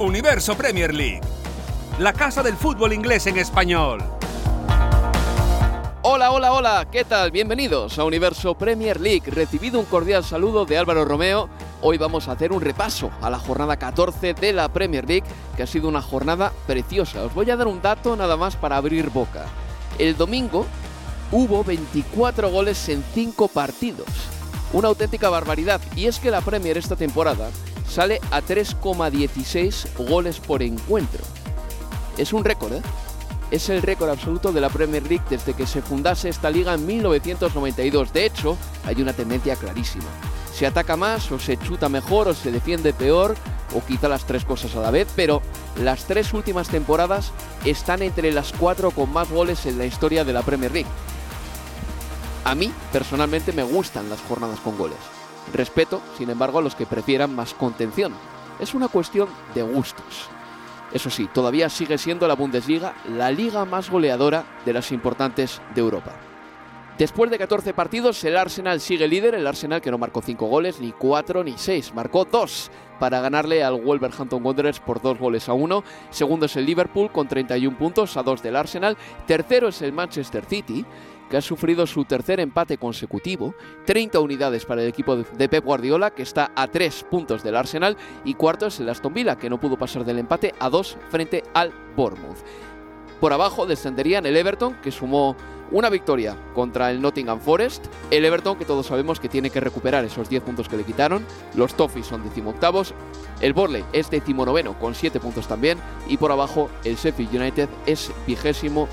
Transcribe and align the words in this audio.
Universo 0.00 0.56
Premier 0.56 0.94
League, 0.94 1.20
la 1.98 2.12
casa 2.12 2.40
del 2.44 2.54
fútbol 2.54 2.92
inglés 2.92 3.26
en 3.26 3.36
español. 3.36 4.00
Hola, 6.02 6.30
hola, 6.30 6.52
hola, 6.52 6.86
¿qué 6.90 7.04
tal? 7.04 7.32
Bienvenidos 7.32 7.98
a 7.98 8.04
Universo 8.04 8.54
Premier 8.54 9.00
League. 9.00 9.28
Recibido 9.28 9.80
un 9.80 9.86
cordial 9.86 10.22
saludo 10.22 10.64
de 10.66 10.78
Álvaro 10.78 11.04
Romeo. 11.04 11.48
Hoy 11.82 11.98
vamos 11.98 12.28
a 12.28 12.32
hacer 12.32 12.52
un 12.52 12.60
repaso 12.60 13.10
a 13.20 13.28
la 13.28 13.40
jornada 13.40 13.76
14 13.76 14.34
de 14.34 14.52
la 14.52 14.68
Premier 14.68 15.04
League, 15.04 15.26
que 15.56 15.64
ha 15.64 15.66
sido 15.66 15.88
una 15.88 16.00
jornada 16.00 16.52
preciosa. 16.68 17.24
Os 17.24 17.34
voy 17.34 17.50
a 17.50 17.56
dar 17.56 17.66
un 17.66 17.82
dato 17.82 18.14
nada 18.14 18.36
más 18.36 18.54
para 18.54 18.76
abrir 18.76 19.10
boca. 19.10 19.46
El 19.98 20.16
domingo 20.16 20.64
hubo 21.32 21.64
24 21.64 22.50
goles 22.50 22.88
en 22.88 23.02
5 23.14 23.48
partidos. 23.48 24.06
Una 24.72 24.88
auténtica 24.88 25.28
barbaridad. 25.28 25.80
Y 25.96 26.06
es 26.06 26.20
que 26.20 26.30
la 26.30 26.40
Premier 26.40 26.78
esta 26.78 26.94
temporada 26.94 27.50
sale 27.88 28.20
a 28.30 28.40
3,16 28.42 30.08
goles 30.08 30.40
por 30.40 30.62
encuentro. 30.62 31.24
Es 32.16 32.32
un 32.32 32.44
récord, 32.44 32.74
¿eh? 32.74 32.82
es 33.50 33.68
el 33.70 33.82
récord 33.82 34.10
absoluto 34.10 34.52
de 34.52 34.60
la 34.60 34.68
Premier 34.68 35.02
League 35.02 35.24
desde 35.30 35.54
que 35.54 35.66
se 35.66 35.82
fundase 35.82 36.28
esta 36.28 36.50
liga 36.50 36.74
en 36.74 36.86
1992. 36.86 38.12
De 38.12 38.26
hecho, 38.26 38.56
hay 38.84 39.00
una 39.00 39.12
tendencia 39.12 39.56
clarísima. 39.56 40.04
Se 40.54 40.66
ataca 40.66 40.96
más, 40.96 41.30
o 41.30 41.38
se 41.38 41.56
chuta 41.56 41.88
mejor, 41.88 42.28
o 42.28 42.34
se 42.34 42.50
defiende 42.50 42.92
peor, 42.92 43.36
o 43.74 43.84
quita 43.84 44.08
las 44.08 44.24
tres 44.24 44.44
cosas 44.44 44.74
a 44.74 44.80
la 44.80 44.90
vez, 44.90 45.08
pero 45.14 45.40
las 45.80 46.04
tres 46.04 46.32
últimas 46.34 46.68
temporadas 46.68 47.32
están 47.64 48.02
entre 48.02 48.32
las 48.32 48.52
cuatro 48.52 48.90
con 48.90 49.12
más 49.12 49.30
goles 49.30 49.66
en 49.66 49.78
la 49.78 49.86
historia 49.86 50.24
de 50.24 50.32
la 50.32 50.42
Premier 50.42 50.72
League. 50.72 50.90
A 52.44 52.54
mí, 52.54 52.72
personalmente, 52.92 53.52
me 53.52 53.62
gustan 53.62 54.10
las 54.10 54.20
jornadas 54.22 54.58
con 54.60 54.76
goles. 54.76 54.98
Respeto, 55.52 56.00
sin 56.16 56.30
embargo, 56.30 56.58
a 56.58 56.62
los 56.62 56.74
que 56.74 56.86
prefieran 56.86 57.34
más 57.34 57.54
contención. 57.54 58.12
Es 58.60 58.74
una 58.74 58.88
cuestión 58.88 59.28
de 59.54 59.62
gustos. 59.62 60.28
Eso 60.92 61.10
sí, 61.10 61.28
todavía 61.32 61.68
sigue 61.68 61.98
siendo 61.98 62.26
la 62.26 62.34
Bundesliga 62.34 62.94
la 63.08 63.30
liga 63.30 63.64
más 63.64 63.90
goleadora 63.90 64.44
de 64.64 64.72
las 64.72 64.90
importantes 64.90 65.60
de 65.74 65.80
Europa. 65.80 66.12
Después 66.98 67.30
de 67.30 67.38
14 67.38 67.74
partidos, 67.74 68.24
el 68.24 68.36
Arsenal 68.36 68.80
sigue 68.80 69.06
líder, 69.06 69.36
el 69.36 69.46
Arsenal 69.46 69.80
que 69.80 69.90
no 69.90 69.98
marcó 69.98 70.20
5 70.20 70.46
goles, 70.46 70.80
ni 70.80 70.90
4 70.90 71.44
ni 71.44 71.56
6, 71.56 71.94
marcó 71.94 72.24
2 72.24 72.70
para 72.98 73.20
ganarle 73.20 73.62
al 73.62 73.80
Wolverhampton 73.80 74.44
Wanderers 74.44 74.80
por 74.80 75.00
2 75.00 75.16
goles 75.16 75.48
a 75.48 75.52
1. 75.52 75.84
Segundo 76.10 76.46
es 76.46 76.56
el 76.56 76.66
Liverpool 76.66 77.12
con 77.12 77.28
31 77.28 77.78
puntos 77.78 78.16
a 78.16 78.24
2 78.24 78.42
del 78.42 78.56
Arsenal. 78.56 78.96
Tercero 79.28 79.68
es 79.68 79.80
el 79.82 79.92
Manchester 79.92 80.44
City 80.44 80.84
que 81.28 81.36
ha 81.36 81.42
sufrido 81.42 81.86
su 81.86 82.04
tercer 82.04 82.40
empate 82.40 82.78
consecutivo, 82.78 83.54
30 83.86 84.20
unidades 84.20 84.64
para 84.64 84.82
el 84.82 84.88
equipo 84.88 85.16
de 85.16 85.48
Pep 85.48 85.64
Guardiola, 85.64 86.10
que 86.10 86.22
está 86.22 86.52
a 86.54 86.68
3 86.68 87.04
puntos 87.10 87.42
del 87.42 87.56
Arsenal, 87.56 87.96
y 88.24 88.34
cuarto 88.34 88.66
es 88.66 88.80
el 88.80 88.88
Aston 88.88 89.14
Villa, 89.14 89.36
que 89.36 89.50
no 89.50 89.60
pudo 89.60 89.76
pasar 89.76 90.04
del 90.04 90.18
empate 90.18 90.54
a 90.58 90.70
2 90.70 90.96
frente 91.10 91.44
al 91.54 91.72
Bournemouth. 91.96 92.38
Por 93.20 93.32
abajo 93.32 93.66
descenderían 93.66 94.26
el 94.26 94.36
Everton, 94.36 94.74
que 94.82 94.92
sumó 94.92 95.36
una 95.70 95.90
victoria 95.90 96.36
contra 96.54 96.90
el 96.90 97.02
Nottingham 97.02 97.40
Forest. 97.40 97.86
El 98.10 98.24
Everton, 98.24 98.56
que 98.56 98.64
todos 98.64 98.86
sabemos 98.86 99.20
que 99.20 99.28
tiene 99.28 99.50
que 99.50 99.60
recuperar 99.60 100.04
esos 100.04 100.28
10 100.28 100.42
puntos 100.42 100.68
que 100.68 100.76
le 100.76 100.84
quitaron. 100.84 101.26
Los 101.54 101.74
Toffees 101.74 102.06
son 102.06 102.22
decimoctavos. 102.22 102.94
El 103.40 103.52
Borley 103.52 103.84
es 103.92 104.08
decimonoveno 104.08 104.78
con 104.78 104.94
7 104.94 105.20
puntos 105.20 105.46
también. 105.46 105.78
Y 106.08 106.16
por 106.16 106.32
abajo 106.32 106.70
el 106.84 106.96
Sheffield 106.96 107.34
United 107.34 107.68
es 107.86 108.10
vigésimo 108.26 108.88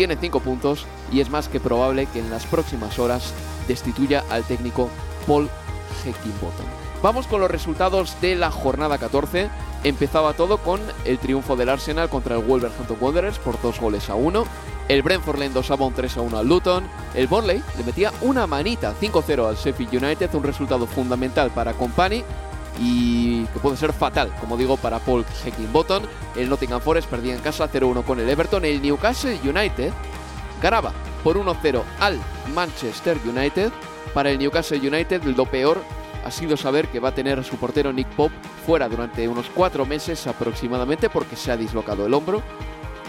tiene 0.00 0.16
5 0.16 0.40
puntos 0.40 0.86
y 1.12 1.20
es 1.20 1.28
más 1.28 1.48
que 1.48 1.60
probable 1.60 2.06
que 2.06 2.20
en 2.20 2.30
las 2.30 2.46
próximas 2.46 2.98
horas 2.98 3.34
destituya 3.68 4.24
al 4.30 4.44
técnico 4.44 4.88
Paul 5.26 5.50
Heckingbottom. 6.02 6.64
Vamos 7.02 7.26
con 7.26 7.42
los 7.42 7.50
resultados 7.50 8.18
de 8.22 8.34
la 8.34 8.50
jornada 8.50 8.96
14. 8.96 9.50
Empezaba 9.84 10.32
todo 10.32 10.56
con 10.56 10.80
el 11.04 11.18
triunfo 11.18 11.54
del 11.54 11.68
Arsenal 11.68 12.08
contra 12.08 12.36
el 12.36 12.44
Wolverhampton 12.44 12.96
Wanderers 12.98 13.38
por 13.40 13.60
2 13.60 13.78
goles 13.78 14.08
a 14.08 14.14
1. 14.14 14.44
El 14.88 15.02
Brentford 15.02 15.38
le 15.38 15.44
endosaba 15.44 15.84
un 15.84 15.92
3 15.92 16.16
a 16.16 16.20
1 16.22 16.38
al 16.38 16.48
Luton. 16.48 16.84
El 17.14 17.26
Burnley 17.26 17.62
le 17.76 17.84
metía 17.84 18.10
una 18.22 18.46
manita 18.46 18.94
5-0 18.98 19.46
al 19.46 19.56
Sheffield 19.56 20.02
United, 20.02 20.34
un 20.34 20.44
resultado 20.44 20.86
fundamental 20.86 21.50
para 21.50 21.74
Company 21.74 22.24
y 22.78 23.44
que 23.46 23.58
puede 23.58 23.76
ser 23.76 23.92
fatal, 23.92 24.32
como 24.40 24.56
digo, 24.56 24.76
para 24.76 24.98
Paul 24.98 25.24
Heckingbottom. 25.44 26.04
El 26.36 26.48
Nottingham 26.48 26.80
Forest 26.80 27.08
perdía 27.08 27.34
en 27.34 27.40
casa 27.40 27.70
0-1 27.70 28.04
con 28.04 28.20
el 28.20 28.28
Everton. 28.28 28.64
El 28.64 28.80
Newcastle 28.82 29.38
United 29.44 29.92
ganaba 30.62 30.92
por 31.22 31.36
1-0 31.36 31.82
al 31.98 32.18
Manchester 32.54 33.18
United. 33.24 33.72
Para 34.14 34.30
el 34.30 34.38
Newcastle 34.38 34.78
United 34.78 35.22
lo 35.24 35.46
peor 35.46 35.82
ha 36.24 36.30
sido 36.30 36.56
saber 36.56 36.88
que 36.88 37.00
va 37.00 37.10
a 37.10 37.14
tener 37.14 37.38
a 37.38 37.44
su 37.44 37.56
portero 37.56 37.92
Nick 37.92 38.08
Pope 38.08 38.34
fuera 38.66 38.88
durante 38.88 39.26
unos 39.26 39.46
cuatro 39.54 39.86
meses 39.86 40.26
aproximadamente 40.26 41.08
porque 41.08 41.36
se 41.36 41.50
ha 41.50 41.56
dislocado 41.56 42.06
el 42.06 42.14
hombro. 42.14 42.42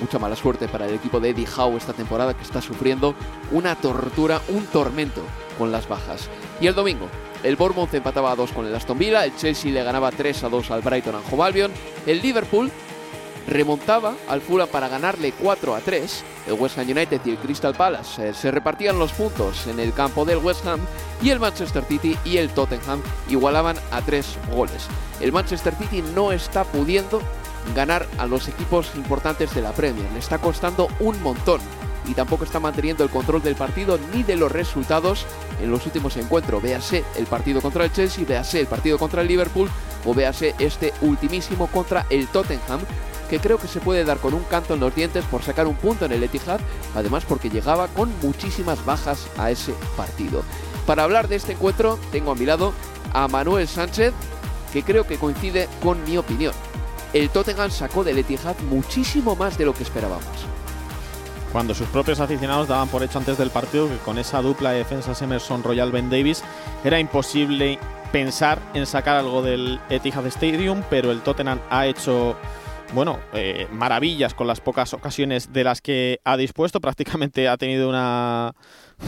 Mucha 0.01 0.19
mala 0.19 0.35
suerte 0.35 0.67
para 0.67 0.87
el 0.87 0.95
equipo 0.95 1.19
de 1.19 1.29
Eddie 1.29 1.47
Howe 1.47 1.77
esta 1.77 1.93
temporada 1.93 2.33
que 2.33 2.43
está 2.43 2.61
sufriendo 2.61 3.15
una 3.51 3.75
tortura, 3.75 4.41
un 4.49 4.65
tormento 4.65 5.21
con 5.57 5.71
las 5.71 5.87
bajas. 5.87 6.27
Y 6.59 6.67
el 6.67 6.75
domingo, 6.75 7.07
el 7.43 7.55
Bournemouth 7.55 7.93
empataba 7.93 8.31
a 8.31 8.35
2 8.35 8.51
con 8.51 8.65
el 8.65 8.75
Aston 8.75 8.97
Villa, 8.97 9.23
el 9.23 9.35
Chelsea 9.35 9.71
le 9.71 9.83
ganaba 9.83 10.11
3 10.11 10.43
a 10.43 10.49
2 10.49 10.71
al 10.71 10.81
Brighton 10.81 11.15
and 11.15 11.25
Hove 11.31 11.43
Albion, 11.43 11.71
el 12.07 12.21
Liverpool 12.21 12.71
remontaba 13.47 14.15
al 14.27 14.41
Fulham 14.41 14.69
para 14.69 14.87
ganarle 14.87 15.33
4 15.33 15.75
a 15.75 15.79
3. 15.79 16.23
El 16.47 16.53
West 16.53 16.77
Ham 16.77 16.89
United 16.89 17.21
y 17.25 17.31
el 17.31 17.37
Crystal 17.37 17.75
Palace 17.75 18.29
eh, 18.29 18.33
se 18.33 18.49
repartían 18.51 18.97
los 18.97 19.11
puntos 19.11 19.67
en 19.67 19.79
el 19.79 19.93
campo 19.93 20.25
del 20.25 20.37
West 20.37 20.65
Ham 20.65 20.79
y 21.21 21.29
el 21.29 21.39
Manchester 21.39 21.83
City 21.83 22.17
y 22.25 22.37
el 22.37 22.49
Tottenham 22.49 23.01
igualaban 23.29 23.77
a 23.91 24.01
3 24.01 24.25
goles. 24.51 24.87
El 25.19 25.31
Manchester 25.31 25.75
City 25.75 26.03
no 26.15 26.31
está 26.31 26.63
pudiendo 26.63 27.21
ganar 27.75 28.07
a 28.17 28.25
los 28.25 28.47
equipos 28.47 28.91
importantes 28.95 29.53
de 29.53 29.61
la 29.61 29.71
Premier, 29.71 30.11
le 30.11 30.19
está 30.19 30.39
costando 30.39 30.87
un 30.99 31.21
montón 31.21 31.61
y 32.07 32.13
tampoco 32.13 32.43
está 32.43 32.59
manteniendo 32.59 33.03
el 33.03 33.09
control 33.09 33.43
del 33.43 33.55
partido 33.55 33.99
ni 34.13 34.23
de 34.23 34.35
los 34.35 34.51
resultados 34.51 35.25
en 35.61 35.71
los 35.71 35.85
últimos 35.85 36.17
encuentros. 36.17 36.61
Véase 36.61 37.03
el 37.15 37.25
partido 37.25 37.61
contra 37.61 37.85
el 37.85 37.91
Chelsea, 37.91 38.25
véase 38.25 38.59
el 38.59 38.67
partido 38.67 38.97
contra 38.97 39.21
el 39.21 39.27
Liverpool 39.27 39.69
o 40.05 40.13
véase 40.13 40.55
este 40.59 40.93
ultimísimo 41.01 41.67
contra 41.67 42.05
el 42.09 42.27
Tottenham 42.27 42.81
que 43.29 43.39
creo 43.39 43.57
que 43.57 43.69
se 43.69 43.79
puede 43.79 44.03
dar 44.03 44.17
con 44.17 44.33
un 44.33 44.43
canto 44.43 44.73
en 44.73 44.81
los 44.81 44.93
dientes 44.93 45.23
por 45.23 45.41
sacar 45.41 45.65
un 45.65 45.75
punto 45.75 46.03
en 46.03 46.11
el 46.11 46.21
Etihad, 46.21 46.59
además 46.93 47.23
porque 47.25 47.49
llegaba 47.49 47.87
con 47.87 48.11
muchísimas 48.21 48.83
bajas 48.83 49.25
a 49.37 49.49
ese 49.49 49.73
partido. 49.95 50.43
Para 50.85 51.03
hablar 51.03 51.29
de 51.29 51.37
este 51.37 51.53
encuentro 51.53 51.97
tengo 52.11 52.31
a 52.31 52.35
mi 52.35 52.45
lado 52.45 52.73
a 53.13 53.29
Manuel 53.29 53.69
Sánchez, 53.69 54.13
que 54.73 54.83
creo 54.83 55.07
que 55.07 55.17
coincide 55.17 55.69
con 55.81 56.03
mi 56.03 56.17
opinión. 56.17 56.53
El 57.13 57.29
Tottenham 57.29 57.71
sacó 57.71 58.03
del 58.03 58.17
Etihad 58.19 58.57
muchísimo 58.69 59.35
más 59.35 59.57
de 59.57 59.65
lo 59.65 59.73
que 59.73 59.83
esperábamos. 59.83 60.25
Cuando 61.51 61.73
sus 61.75 61.89
propios 61.89 62.21
aficionados 62.21 62.69
daban 62.69 62.87
por 62.87 63.03
hecho 63.03 63.19
antes 63.19 63.37
del 63.37 63.49
partido 63.49 63.89
que 63.89 63.97
con 63.97 64.17
esa 64.17 64.41
dupla 64.41 64.71
de 64.71 64.79
defensas 64.79 65.21
Emerson 65.21 65.63
Royal 65.63 65.91
Ben 65.91 66.09
Davis 66.09 66.43
era 66.85 66.99
imposible 66.99 67.77
pensar 68.13 68.61
en 68.73 68.85
sacar 68.85 69.17
algo 69.17 69.41
del 69.41 69.79
Etihad 69.89 70.25
Stadium, 70.27 70.83
pero 70.89 71.11
el 71.11 71.21
Tottenham 71.21 71.59
ha 71.69 71.87
hecho 71.87 72.37
bueno, 72.93 73.19
eh, 73.33 73.67
maravillas 73.71 74.33
con 74.33 74.47
las 74.47 74.59
pocas 74.59 74.93
ocasiones 74.93 75.53
de 75.53 75.63
las 75.63 75.81
que 75.81 76.19
ha 76.23 76.37
dispuesto. 76.37 76.81
Prácticamente 76.81 77.47
ha 77.47 77.57
tenido 77.57 77.89
una, 77.89 78.53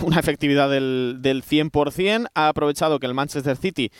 una 0.02 0.20
efectividad 0.20 0.70
del, 0.70 1.18
del 1.20 1.44
100%, 1.44 2.28
ha 2.34 2.48
aprovechado 2.50 3.00
que 3.00 3.08
el 3.08 3.14
Manchester 3.14 3.58
City 3.58 3.92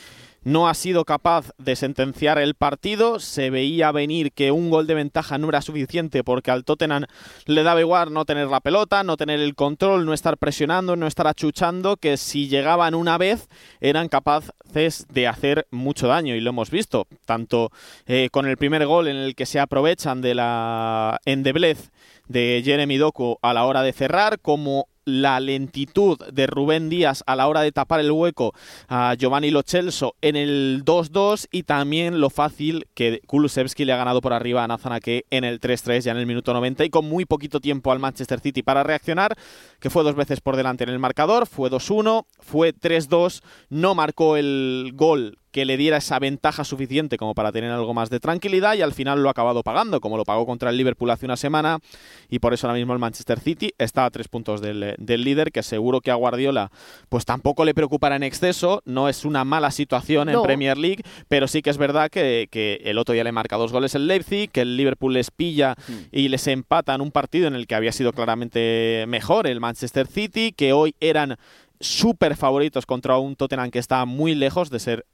no 0.44 0.68
ha 0.68 0.74
sido 0.74 1.06
capaz 1.06 1.52
de 1.58 1.76
sentenciar 1.76 2.38
el 2.38 2.56
partido. 2.56 3.20
Se 3.20 3.50
veía 3.50 3.92
venir 3.92 4.32
que 4.32 4.52
un 4.52 4.70
gol 4.70 4.88
de 4.88 4.96
ventaja 4.96 5.38
no 5.38 5.50
era 5.50 5.62
suficiente 5.62 6.24
porque 6.24 6.52
al 6.52 6.64
Tottenham 6.64 7.06
le 7.46 7.64
daba 7.64 7.82
igual 7.82 8.14
no 8.14 8.26
tener 8.26 8.48
la 8.48 8.62
pelota, 8.62 9.04
no 9.04 9.18
tener 9.18 9.40
el 9.40 9.56
control, 9.56 10.06
no 10.06 10.14
estar 10.14 10.38
presionando, 10.38 10.96
no 10.96 11.08
estar 11.08 11.28
achuchando, 11.28 11.98
que 11.98 12.18
si 12.18 12.48
llegaban 12.48 12.96
una 12.96 13.18
vez 13.18 13.48
eran 13.80 14.10
capaces 14.10 15.06
de 15.10 15.28
hacer 15.28 15.68
mucho 15.72 16.08
daño 16.08 16.36
y 16.36 16.42
lo 16.42 16.50
hemos 16.50 16.72
visto, 16.72 17.08
tanto 17.26 17.72
eh, 18.06 18.30
con 18.32 18.48
el 18.48 18.58
primer 18.58 18.86
gol 18.86 19.08
en 19.08 19.16
el 19.16 19.36
que 19.36 19.46
se 19.46 19.60
aprovechan 19.60 20.22
de 20.22 20.36
la 20.36 21.20
endeblez 21.26 21.92
de 22.28 22.62
Jeremy 22.64 22.98
Doku 22.98 23.38
a 23.42 23.54
la 23.54 23.66
hora 23.66 23.82
de 23.82 23.94
cerrar, 23.94 24.40
como 24.40 24.88
la 25.06 25.40
lentitud 25.40 26.18
de 26.32 26.48
Rubén 26.48 26.90
Díaz 26.90 27.24
a 27.26 27.36
la 27.36 27.48
hora 27.48 27.62
de 27.62 27.72
tapar 27.72 28.00
el 28.00 28.12
hueco 28.12 28.54
a 28.88 29.16
Giovanni 29.16 29.52
Lochelso 29.52 30.16
en 30.22 30.36
el 30.36 30.84
2-2 30.86 31.48
y 31.52 31.64
también 31.64 32.20
lo 32.20 32.30
fácil 32.30 32.88
que 32.94 33.22
Kulusevski 33.28 33.86
le 33.86 33.94
ha 33.94 33.98
ganado 33.98 34.22
por 34.22 34.34
arriba 34.34 34.64
a 34.64 34.68
Nazanake 34.68 35.26
en 35.30 35.44
el 35.44 35.60
3-3 35.60 36.02
ya 36.02 36.12
en 36.12 36.18
el 36.18 36.26
minuto 36.26 36.54
90 36.54 36.86
y 36.86 36.90
con 36.90 37.08
muy 37.08 37.26
poquito 37.26 37.60
tiempo 37.60 37.92
al 37.92 38.00
Manchester 38.00 38.40
City 38.40 38.64
para 38.64 38.84
reaccionar, 38.84 39.36
que 39.80 39.90
fue 39.90 40.04
dos 40.04 40.16
veces 40.16 40.42
por 40.42 40.56
delante 40.56 40.84
en 40.84 40.90
el 40.90 41.00
marcador, 41.00 41.48
fue 41.48 41.70
2-1, 41.70 42.26
fue 42.40 42.74
3-2, 42.74 43.42
no 43.70 43.96
marcó 43.96 44.38
el 44.38 44.92
gol 44.96 45.38
que 45.54 45.66
le 45.66 45.78
diera 45.78 45.98
esa 45.98 46.18
ventaja 46.18 46.64
suficiente 46.64 47.16
como 47.16 47.36
para 47.36 47.52
tener 47.52 47.72
algo 47.72 47.94
más 47.94 48.10
de 48.10 48.20
tranquilidad 48.20 48.74
y 48.74 48.82
al 48.82 48.92
final 48.92 49.22
lo 49.22 49.30
ha 49.30 49.32
acabado 49.32 49.62
pagando, 49.62 50.02
como 50.02 50.18
lo 50.18 50.26
pagó 50.26 50.48
contra 50.48 50.72
el 50.72 50.78
Liverpool 50.78 51.12
hace 51.12 51.26
una 51.26 51.38
semana. 51.38 51.80
Y 52.28 52.40
por 52.40 52.56
eso 52.56 52.66
ahora 52.66 52.78
mismo 52.78 52.92
el 52.92 53.00
Manchester 53.00 53.40
City 53.40 53.72
está 53.78 54.06
a 54.06 54.10
tres 54.10 54.28
puntos 54.28 54.62
del, 54.62 54.96
líder, 54.98 55.52
que 55.52 55.62
seguro 55.62 56.02
que 56.02 56.10
a 56.10 56.16
Guardiola 56.16 56.72
pues 57.08 57.24
tampoco 57.24 57.66
le 57.66 57.76
preocupará 57.76 58.16
en 58.16 58.24
exceso, 58.24 58.82
no 58.86 59.08
es 59.08 59.26
una 59.26 59.46
mala 59.46 59.70
situación 59.70 60.28
en 60.28 60.42
Premier 60.42 60.76
League, 60.76 61.04
pero 61.28 61.48
sí 61.48 61.62
que 61.62 61.70
es 61.70 61.78
verdad 61.78 62.10
que, 62.10 62.50
el 62.84 62.98
otro 62.98 63.14
día 63.14 63.24
le 63.24 63.32
marca 63.32 63.56
dos 63.56 63.72
goles 63.72 63.94
el 63.94 64.08
Leipzig, 64.08 64.50
que 64.50 64.62
el 64.62 64.76
Liverpool 64.76 65.14
les 65.14 65.30
pilla 65.30 65.76
hmm. 65.88 65.94
y 66.12 66.30
les 66.30 66.48
empata 66.48 66.96
en 66.96 67.02
un 67.02 67.12
partido 67.12 67.48
en 67.48 67.54
el 67.54 67.68
que 67.68 67.76
había 67.76 67.92
sido 67.92 68.12
claramente 68.12 69.06
mejor 69.08 69.46
el 69.46 69.60
Manchester 69.60 70.08
City, 70.08 70.52
que 70.52 70.74
hoy 70.74 70.96
eran 71.00 71.38
súper 71.80 72.36
favoritos 72.36 72.88
contra 72.88 73.18
un 73.18 73.36
Tottenham 73.36 73.70
que 73.70 73.80
está 73.80 74.06
muy 74.06 74.34
lejos 74.34 74.72
de 74.72 74.80
ser 74.80 75.06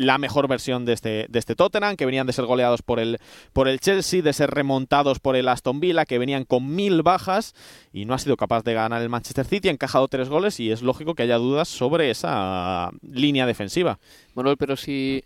la 0.00 0.16
mejor 0.16 0.48
versión 0.48 0.86
de 0.86 0.94
este, 0.94 1.26
de 1.28 1.38
este 1.38 1.54
Tottenham, 1.54 1.94
que 1.94 2.06
venían 2.06 2.26
de 2.26 2.32
ser 2.32 2.46
goleados 2.46 2.80
por 2.80 3.00
el, 3.00 3.18
por 3.52 3.68
el 3.68 3.80
Chelsea, 3.80 4.22
de 4.22 4.32
ser 4.32 4.50
remontados 4.50 5.18
por 5.18 5.36
el 5.36 5.46
Aston 5.46 5.78
Villa, 5.78 6.06
que 6.06 6.18
venían 6.18 6.44
con 6.44 6.74
mil 6.74 7.02
bajas 7.02 7.54
y 7.92 8.06
no 8.06 8.14
ha 8.14 8.18
sido 8.18 8.38
capaz 8.38 8.64
de 8.64 8.72
ganar 8.72 9.02
el 9.02 9.10
Manchester 9.10 9.44
City, 9.44 9.68
ha 9.68 9.72
encajado 9.72 10.08
tres 10.08 10.30
goles 10.30 10.58
y 10.58 10.70
es 10.70 10.80
lógico 10.80 11.14
que 11.14 11.24
haya 11.24 11.36
dudas 11.36 11.68
sobre 11.68 12.10
esa 12.10 12.90
línea 13.02 13.44
defensiva. 13.44 13.98
Manuel, 14.34 14.56
pero 14.56 14.74
si 14.74 15.22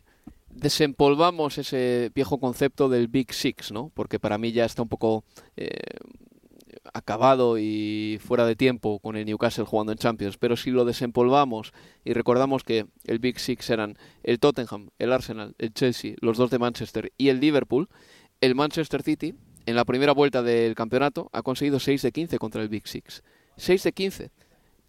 desempolvamos 0.50 1.56
ese 1.56 2.10
viejo 2.12 2.40
concepto 2.40 2.88
del 2.88 3.06
Big 3.06 3.32
Six, 3.32 3.70
¿no? 3.70 3.92
Porque 3.94 4.18
para 4.18 4.38
mí 4.38 4.50
ya 4.50 4.64
está 4.64 4.82
un 4.82 4.88
poco 4.88 5.22
eh, 5.56 5.68
acabado 6.92 7.58
y 7.58 8.18
fuera 8.22 8.46
de 8.46 8.56
tiempo 8.56 8.98
con 8.98 9.16
el 9.16 9.24
Newcastle 9.24 9.64
jugando 9.64 9.92
en 9.92 9.98
Champions, 9.98 10.36
pero 10.36 10.56
si 10.56 10.70
lo 10.70 10.84
desempolvamos 10.84 11.72
y 12.04 12.12
recordamos 12.12 12.62
que 12.64 12.86
el 13.04 13.18
Big 13.18 13.38
Six 13.38 13.70
eran 13.70 13.96
el 14.22 14.38
Tottenham, 14.38 14.90
el 14.98 15.12
Arsenal, 15.12 15.54
el 15.58 15.72
Chelsea, 15.72 16.14
los 16.20 16.36
dos 16.36 16.50
de 16.50 16.58
Manchester 16.58 17.12
y 17.16 17.28
el 17.28 17.40
Liverpool, 17.40 17.88
el 18.40 18.54
Manchester 18.54 19.02
City 19.02 19.34
en 19.66 19.76
la 19.76 19.84
primera 19.84 20.12
vuelta 20.12 20.42
del 20.42 20.74
campeonato 20.74 21.30
ha 21.32 21.42
conseguido 21.42 21.80
6 21.80 22.02
de 22.02 22.12
15 22.12 22.38
contra 22.38 22.62
el 22.62 22.68
Big 22.68 22.86
Six. 22.86 23.22
6 23.56 23.82
de 23.82 23.92
15. 23.92 24.30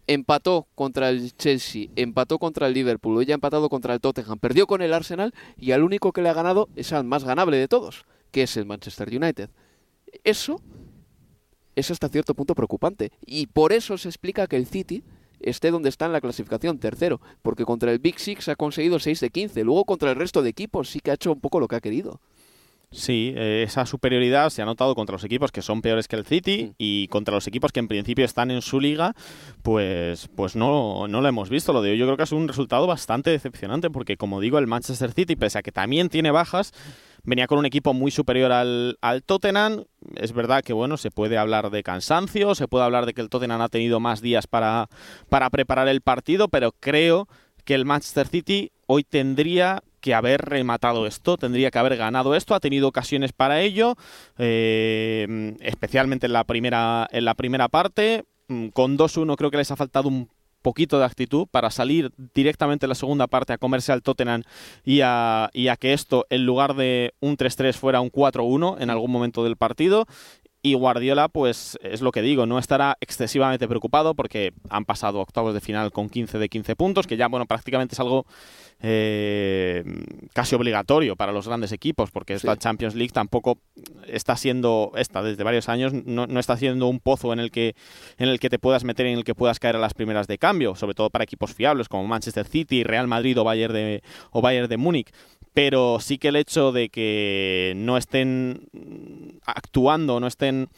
Empató 0.06 0.68
contra 0.74 1.08
el 1.08 1.34
Chelsea, 1.36 1.88
empató 1.96 2.38
contra 2.38 2.68
el 2.68 2.74
Liverpool, 2.74 3.16
hoy 3.16 3.30
ha 3.30 3.34
empatado 3.34 3.68
contra 3.68 3.94
el 3.94 4.00
Tottenham, 4.00 4.38
perdió 4.38 4.66
con 4.66 4.82
el 4.82 4.92
Arsenal 4.92 5.34
y 5.56 5.72
al 5.72 5.82
único 5.82 6.12
que 6.12 6.22
le 6.22 6.28
ha 6.28 6.34
ganado 6.34 6.68
es 6.76 6.92
al 6.92 7.04
más 7.04 7.24
ganable 7.24 7.56
de 7.56 7.68
todos, 7.68 8.04
que 8.30 8.42
es 8.42 8.56
el 8.56 8.66
Manchester 8.66 9.08
United. 9.08 9.50
Eso 10.22 10.60
es 11.76 11.90
hasta 11.90 12.08
cierto 12.08 12.34
punto 12.34 12.54
preocupante. 12.54 13.12
Y 13.24 13.46
por 13.46 13.72
eso 13.72 13.96
se 13.98 14.08
explica 14.08 14.48
que 14.48 14.56
el 14.56 14.66
City 14.66 15.04
esté 15.40 15.70
donde 15.70 15.90
está 15.90 16.06
en 16.06 16.12
la 16.12 16.20
clasificación, 16.20 16.78
tercero, 16.78 17.20
porque 17.42 17.64
contra 17.64 17.92
el 17.92 17.98
Big 17.98 18.18
Six 18.18 18.48
ha 18.48 18.56
conseguido 18.56 18.98
6 18.98 19.20
de 19.20 19.30
15, 19.30 19.64
luego 19.64 19.84
contra 19.84 20.10
el 20.10 20.16
resto 20.16 20.42
de 20.42 20.50
equipos 20.50 20.88
sí 20.88 21.00
que 21.00 21.10
ha 21.10 21.14
hecho 21.14 21.32
un 21.32 21.40
poco 21.40 21.60
lo 21.60 21.68
que 21.68 21.76
ha 21.76 21.80
querido. 21.80 22.20
Sí, 22.92 23.34
eh, 23.36 23.64
esa 23.66 23.84
superioridad 23.84 24.48
se 24.48 24.62
ha 24.62 24.64
notado 24.64 24.94
contra 24.94 25.14
los 25.14 25.24
equipos 25.24 25.50
que 25.50 25.60
son 25.60 25.82
peores 25.82 26.06
que 26.06 26.16
el 26.16 26.24
City 26.24 26.72
y 26.78 27.08
contra 27.08 27.34
los 27.34 27.46
equipos 27.46 27.72
que 27.72 27.80
en 27.80 27.88
principio 27.88 28.24
están 28.24 28.50
en 28.50 28.62
su 28.62 28.80
liga, 28.80 29.14
pues, 29.62 30.28
pues 30.34 30.54
no, 30.54 31.08
no 31.08 31.20
lo 31.20 31.28
hemos 31.28 31.50
visto. 31.50 31.72
Lo 31.72 31.82
de 31.82 31.90
hoy 31.90 31.98
yo 31.98 32.06
creo 32.06 32.16
que 32.16 32.22
es 32.22 32.32
un 32.32 32.46
resultado 32.46 32.86
bastante 32.86 33.30
decepcionante 33.30 33.90
porque, 33.90 34.16
como 34.16 34.40
digo, 34.40 34.58
el 34.58 34.68
Manchester 34.68 35.12
City, 35.12 35.34
pese 35.34 35.58
a 35.58 35.62
que 35.62 35.72
también 35.72 36.08
tiene 36.08 36.30
bajas, 36.30 36.72
venía 37.26 37.46
con 37.46 37.58
un 37.58 37.66
equipo 37.66 37.92
muy 37.92 38.10
superior 38.10 38.52
al, 38.52 38.96
al, 39.02 39.22
Tottenham. 39.22 39.84
Es 40.14 40.32
verdad 40.32 40.62
que 40.62 40.72
bueno, 40.72 40.96
se 40.96 41.10
puede 41.10 41.36
hablar 41.36 41.70
de 41.70 41.82
cansancio, 41.82 42.54
se 42.54 42.68
puede 42.68 42.84
hablar 42.84 43.04
de 43.04 43.12
que 43.12 43.20
el 43.20 43.28
Tottenham 43.28 43.60
ha 43.60 43.68
tenido 43.68 44.00
más 44.00 44.22
días 44.22 44.46
para, 44.46 44.88
para 45.28 45.50
preparar 45.50 45.88
el 45.88 46.00
partido, 46.00 46.48
pero 46.48 46.72
creo 46.72 47.28
que 47.64 47.74
el 47.74 47.84
Manchester 47.84 48.28
City 48.28 48.70
hoy 48.86 49.04
tendría 49.04 49.82
que 50.00 50.14
haber 50.14 50.40
rematado 50.40 51.06
esto, 51.06 51.36
tendría 51.36 51.72
que 51.72 51.80
haber 51.80 51.96
ganado 51.96 52.36
esto, 52.36 52.54
ha 52.54 52.60
tenido 52.60 52.86
ocasiones 52.86 53.32
para 53.32 53.60
ello, 53.60 53.96
eh, 54.38 55.56
especialmente 55.60 56.26
en 56.26 56.32
la 56.32 56.44
primera, 56.44 57.08
en 57.10 57.24
la 57.24 57.34
primera 57.34 57.68
parte. 57.68 58.24
Mm, 58.48 58.68
con 58.68 58.96
2-1 58.96 59.34
creo 59.36 59.50
que 59.50 59.56
les 59.56 59.72
ha 59.72 59.76
faltado 59.76 60.08
un 60.08 60.28
poquito 60.66 60.98
de 60.98 61.04
actitud 61.04 61.46
para 61.48 61.70
salir 61.70 62.10
directamente 62.34 62.86
en 62.86 62.88
la 62.88 62.96
segunda 62.96 63.28
parte 63.28 63.52
a 63.52 63.58
comerse 63.58 63.92
al 63.92 64.02
Tottenham 64.02 64.42
y 64.84 65.00
a, 65.00 65.48
y 65.52 65.68
a 65.68 65.76
que 65.76 65.92
esto, 65.92 66.26
en 66.28 66.44
lugar 66.44 66.74
de 66.74 67.14
un 67.20 67.36
3-3, 67.36 67.74
fuera 67.74 68.00
un 68.00 68.10
4-1 68.10 68.78
en 68.80 68.90
algún 68.90 69.12
momento 69.12 69.44
del 69.44 69.54
partido. 69.54 70.06
Y 70.66 70.74
Guardiola, 70.74 71.28
pues 71.28 71.78
es 71.80 72.00
lo 72.00 72.10
que 72.10 72.22
digo, 72.22 72.44
no 72.44 72.58
estará 72.58 72.96
excesivamente 73.00 73.68
preocupado 73.68 74.16
porque 74.16 74.52
han 74.68 74.84
pasado 74.84 75.20
octavos 75.20 75.54
de 75.54 75.60
final 75.60 75.92
con 75.92 76.08
15 76.08 76.40
de 76.40 76.48
15 76.48 76.74
puntos, 76.74 77.06
que 77.06 77.16
ya, 77.16 77.28
bueno, 77.28 77.46
prácticamente 77.46 77.94
es 77.94 78.00
algo 78.00 78.26
eh, 78.80 79.84
casi 80.32 80.56
obligatorio 80.56 81.14
para 81.14 81.30
los 81.30 81.46
grandes 81.46 81.70
equipos, 81.70 82.10
porque 82.10 82.34
esta 82.34 82.56
Champions 82.56 82.96
League 82.96 83.12
tampoco 83.12 83.60
está 84.08 84.36
siendo, 84.36 84.90
esta 84.96 85.22
desde 85.22 85.44
varios 85.44 85.68
años, 85.68 85.92
no, 85.92 86.24
está 86.40 86.56
siendo 86.56 86.88
un 86.88 86.98
pozo 86.98 87.32
en 87.32 87.38
el, 87.38 87.52
que, 87.52 87.76
en 88.18 88.28
el 88.28 88.40
que 88.40 88.50
te 88.50 88.58
puedas 88.58 88.82
meter, 88.82 89.06
en 89.06 89.18
el 89.18 89.22
que 89.22 89.36
puedas 89.36 89.60
caer 89.60 89.76
a 89.76 89.78
las 89.78 89.94
primeras 89.94 90.26
de 90.26 90.36
cambio, 90.36 90.74
sobre 90.74 90.94
todo 90.94 91.10
para 91.10 91.22
equipos 91.22 91.54
fiables 91.54 91.88
como 91.88 92.08
Manchester 92.08 92.44
City, 92.44 92.82
Real 92.82 93.06
Madrid 93.06 93.38
o 93.38 93.44
Bayern 93.44 93.72
de, 93.72 94.02
o 94.32 94.42
Bayern 94.42 94.68
de 94.68 94.76
Múnich 94.78 95.12
pero 95.56 96.00
sí 96.00 96.18
que 96.18 96.28
el 96.28 96.36
hecho 96.36 96.70
de 96.70 96.90
que 96.90 97.72
no 97.76 97.96
estén 97.96 98.68
actuando, 99.46 100.20
no 100.20 100.26
estén 100.26 100.68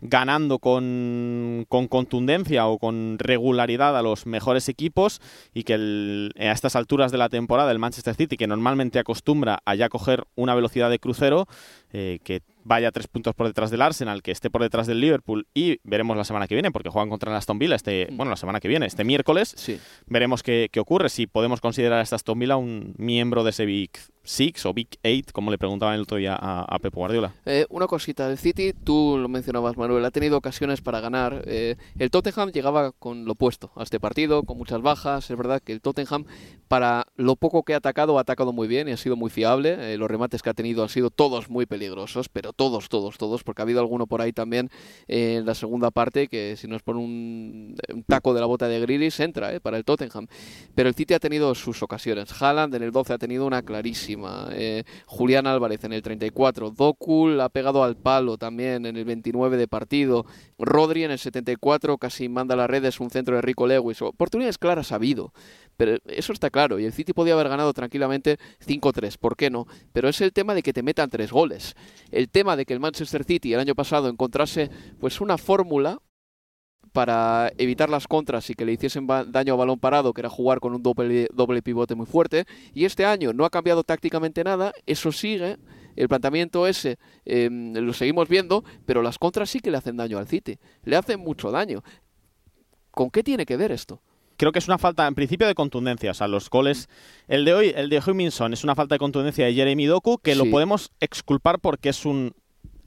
ganando 0.00 0.60
con, 0.60 1.66
contundencia 1.68 2.66
o 2.66 2.78
con 2.78 3.18
regularidad 3.18 3.98
a 3.98 4.00
los 4.00 4.24
mejores 4.24 4.70
equipos 4.70 5.20
y 5.52 5.64
que 5.64 6.30
a 6.38 6.52
estas 6.52 6.74
alturas 6.74 7.12
de 7.12 7.18
la 7.18 7.28
temporada 7.28 7.70
el 7.70 7.78
Manchester 7.78 8.14
City, 8.14 8.38
que 8.38 8.46
normalmente 8.46 8.98
acostumbra 8.98 9.58
a 9.66 9.74
ya 9.74 9.90
coger 9.90 10.24
una 10.36 10.54
velocidad 10.54 10.88
de 10.88 10.98
crucero, 10.98 11.46
eh, 11.96 12.18
que 12.24 12.42
vaya 12.64 12.90
tres 12.90 13.06
puntos 13.06 13.34
por 13.36 13.46
detrás 13.46 13.70
del 13.70 13.80
Arsenal, 13.80 14.20
que 14.20 14.32
esté 14.32 14.50
por 14.50 14.62
detrás 14.62 14.88
del 14.88 15.00
Liverpool 15.00 15.46
y 15.54 15.78
veremos 15.84 16.16
la 16.16 16.24
semana 16.24 16.48
que 16.48 16.56
viene, 16.56 16.72
porque 16.72 16.88
juegan 16.88 17.08
contra 17.08 17.30
el 17.30 17.36
Aston 17.36 17.58
Villa 17.58 17.76
este, 17.76 18.08
bueno, 18.10 18.30
la 18.30 18.36
semana 18.36 18.58
que 18.58 18.66
viene, 18.66 18.86
este 18.86 19.04
miércoles, 19.04 19.54
sí. 19.56 19.78
veremos 20.06 20.42
qué, 20.42 20.68
qué, 20.72 20.80
ocurre, 20.80 21.08
si 21.08 21.28
podemos 21.28 21.60
considerar 21.60 22.00
a 22.00 22.02
esta 22.02 22.16
Aston 22.16 22.36
Villa 22.36 22.56
un 22.56 22.94
miembro 22.98 23.44
de 23.44 23.50
ese 23.50 23.64
Big 23.64 23.92
Six 24.24 24.64
o 24.64 24.72
Big 24.72 24.88
Eight, 25.02 25.30
como 25.32 25.50
le 25.50 25.58
preguntaban 25.58 25.94
el 25.94 26.00
otro 26.00 26.16
día 26.16 26.34
a, 26.34 26.62
a 26.62 26.78
Pep 26.78 26.94
Guardiola. 26.94 27.34
Eh, 27.44 27.66
una 27.68 27.86
cosita, 27.86 28.30
el 28.30 28.38
City, 28.38 28.72
tú 28.72 29.18
lo 29.20 29.28
mencionabas 29.28 29.76
Manuel, 29.76 30.04
ha 30.04 30.10
tenido 30.10 30.38
ocasiones 30.38 30.80
para 30.80 31.00
ganar, 31.00 31.42
eh, 31.46 31.76
el 31.98 32.10
Tottenham 32.10 32.50
llegaba 32.50 32.92
con 32.92 33.26
lo 33.26 33.32
opuesto 33.32 33.70
a 33.76 33.82
este 33.82 34.00
partido, 34.00 34.42
con 34.42 34.56
muchas 34.56 34.80
bajas, 34.80 35.30
es 35.30 35.36
verdad 35.36 35.60
que 35.62 35.72
el 35.72 35.82
Tottenham, 35.82 36.24
para 36.68 37.06
lo 37.16 37.36
poco 37.36 37.62
que 37.62 37.74
ha 37.74 37.76
atacado, 37.76 38.16
ha 38.16 38.22
atacado 38.22 38.52
muy 38.52 38.66
bien 38.66 38.88
y 38.88 38.92
ha 38.92 38.96
sido 38.96 39.16
muy 39.16 39.30
fiable, 39.30 39.92
eh, 39.92 39.98
los 39.98 40.10
remates 40.10 40.42
que 40.42 40.48
ha 40.48 40.54
tenido 40.54 40.82
han 40.82 40.88
sido 40.88 41.10
todos 41.10 41.50
muy 41.50 41.66
peligrosos, 41.66 41.83
pero 42.32 42.52
todos, 42.52 42.88
todos, 42.88 43.18
todos, 43.18 43.42
porque 43.44 43.62
ha 43.62 43.64
habido 43.64 43.80
alguno 43.80 44.06
por 44.06 44.20
ahí 44.20 44.32
también 44.32 44.70
eh, 45.08 45.36
en 45.38 45.46
la 45.46 45.54
segunda 45.54 45.90
parte 45.90 46.28
que 46.28 46.56
si 46.56 46.68
no 46.68 46.76
es 46.76 46.82
por 46.82 46.96
un, 46.96 47.76
taco 48.06 48.34
de 48.34 48.40
la 48.40 48.46
bota 48.46 48.68
de 48.68 48.80
Grilis 48.80 49.20
entra 49.20 49.54
eh, 49.54 49.60
para 49.60 49.76
el 49.76 49.84
Tottenham. 49.84 50.26
Pero 50.74 50.88
el 50.88 50.94
City 50.94 51.14
ha 51.14 51.18
tenido 51.18 51.54
sus 51.54 51.82
ocasiones. 51.82 52.30
Haaland 52.40 52.74
en 52.74 52.82
el 52.82 52.92
12 52.92 53.12
ha 53.12 53.18
tenido 53.18 53.46
una 53.46 53.62
clarísima. 53.62 54.48
Eh, 54.52 54.84
Julián 55.06 55.46
Álvarez 55.46 55.84
en 55.84 55.92
el 55.92 56.02
34. 56.02 56.70
Dokul 56.70 57.40
ha 57.40 57.48
pegado 57.48 57.84
al 57.84 57.96
palo 57.96 58.38
también 58.38 58.86
en 58.86 58.96
el 58.96 59.04
29 59.04 59.56
de 59.56 59.68
partido. 59.68 60.26
Rodri 60.58 61.04
en 61.04 61.10
el 61.10 61.18
74 61.18 61.98
casi 61.98 62.28
manda 62.28 62.54
a 62.54 62.56
las 62.56 62.70
redes 62.70 63.00
un 63.00 63.10
centro 63.10 63.36
de 63.36 63.42
Rico 63.42 63.66
Lewis. 63.66 64.02
Oportunidades 64.02 64.58
claras 64.58 64.92
ha 64.92 64.96
habido. 64.96 65.32
Pero 65.76 65.98
eso 66.06 66.32
está 66.32 66.50
claro. 66.50 66.78
Y 66.78 66.84
el 66.84 66.92
City 66.92 67.12
podía 67.12 67.34
haber 67.34 67.48
ganado 67.48 67.72
tranquilamente 67.72 68.38
5-3. 68.64 69.18
¿Por 69.18 69.36
qué 69.36 69.50
no? 69.50 69.66
Pero 69.92 70.08
es 70.08 70.20
el 70.20 70.32
tema 70.32 70.54
de 70.54 70.62
que 70.62 70.72
te 70.72 70.82
metan 70.82 71.10
tres 71.10 71.30
goles. 71.30 71.74
El 72.10 72.28
tema 72.28 72.56
de 72.56 72.64
que 72.64 72.74
el 72.74 72.80
Manchester 72.80 73.24
City 73.24 73.52
el 73.54 73.60
año 73.60 73.74
pasado 73.74 74.08
encontrase 74.08 74.70
pues 75.00 75.20
una 75.20 75.38
fórmula 75.38 75.98
para 76.92 77.52
evitar 77.58 77.90
las 77.90 78.06
contras 78.06 78.48
y 78.50 78.54
que 78.54 78.64
le 78.64 78.72
hiciesen 78.72 79.08
daño 79.08 79.54
a 79.54 79.56
balón 79.56 79.80
parado, 79.80 80.12
que 80.12 80.20
era 80.20 80.30
jugar 80.30 80.60
con 80.60 80.74
un 80.74 80.82
doble, 80.82 81.26
doble 81.32 81.60
pivote 81.60 81.96
muy 81.96 82.06
fuerte. 82.06 82.44
Y 82.72 82.84
este 82.84 83.04
año 83.04 83.32
no 83.32 83.44
ha 83.44 83.50
cambiado 83.50 83.82
tácticamente 83.82 84.44
nada, 84.44 84.72
eso 84.86 85.10
sigue. 85.10 85.56
El 85.96 86.08
planteamiento 86.08 86.68
ese 86.68 86.98
em, 87.24 87.72
lo 87.74 87.92
seguimos 87.92 88.28
viendo, 88.28 88.64
pero 88.86 89.02
las 89.02 89.18
contras 89.18 89.50
sí 89.50 89.58
que 89.58 89.72
le 89.72 89.78
hacen 89.78 89.96
daño 89.96 90.18
al 90.18 90.28
City. 90.28 90.58
Le 90.84 90.94
hacen 90.94 91.18
mucho 91.18 91.50
daño. 91.50 91.82
¿Con 92.92 93.10
qué 93.10 93.24
tiene 93.24 93.44
que 93.44 93.56
ver 93.56 93.72
esto? 93.72 94.00
Creo 94.36 94.52
que 94.52 94.58
es 94.58 94.68
una 94.68 94.78
falta 94.78 95.06
en 95.06 95.14
principio 95.14 95.46
de 95.46 95.54
contundencia. 95.54 96.10
O 96.10 96.14
sea, 96.14 96.28
los 96.28 96.50
goles. 96.50 96.88
El 97.28 97.44
de 97.44 97.54
hoy, 97.54 97.72
el 97.74 97.88
de 97.88 98.02
Huminson, 98.04 98.52
es 98.52 98.64
una 98.64 98.74
falta 98.74 98.94
de 98.94 98.98
contundencia 98.98 99.46
de 99.46 99.54
Jeremy 99.54 99.86
Doku 99.86 100.18
que 100.18 100.34
lo 100.34 100.50
podemos 100.50 100.90
exculpar 101.00 101.58
porque 101.58 101.88
es 101.88 102.04
un 102.04 102.34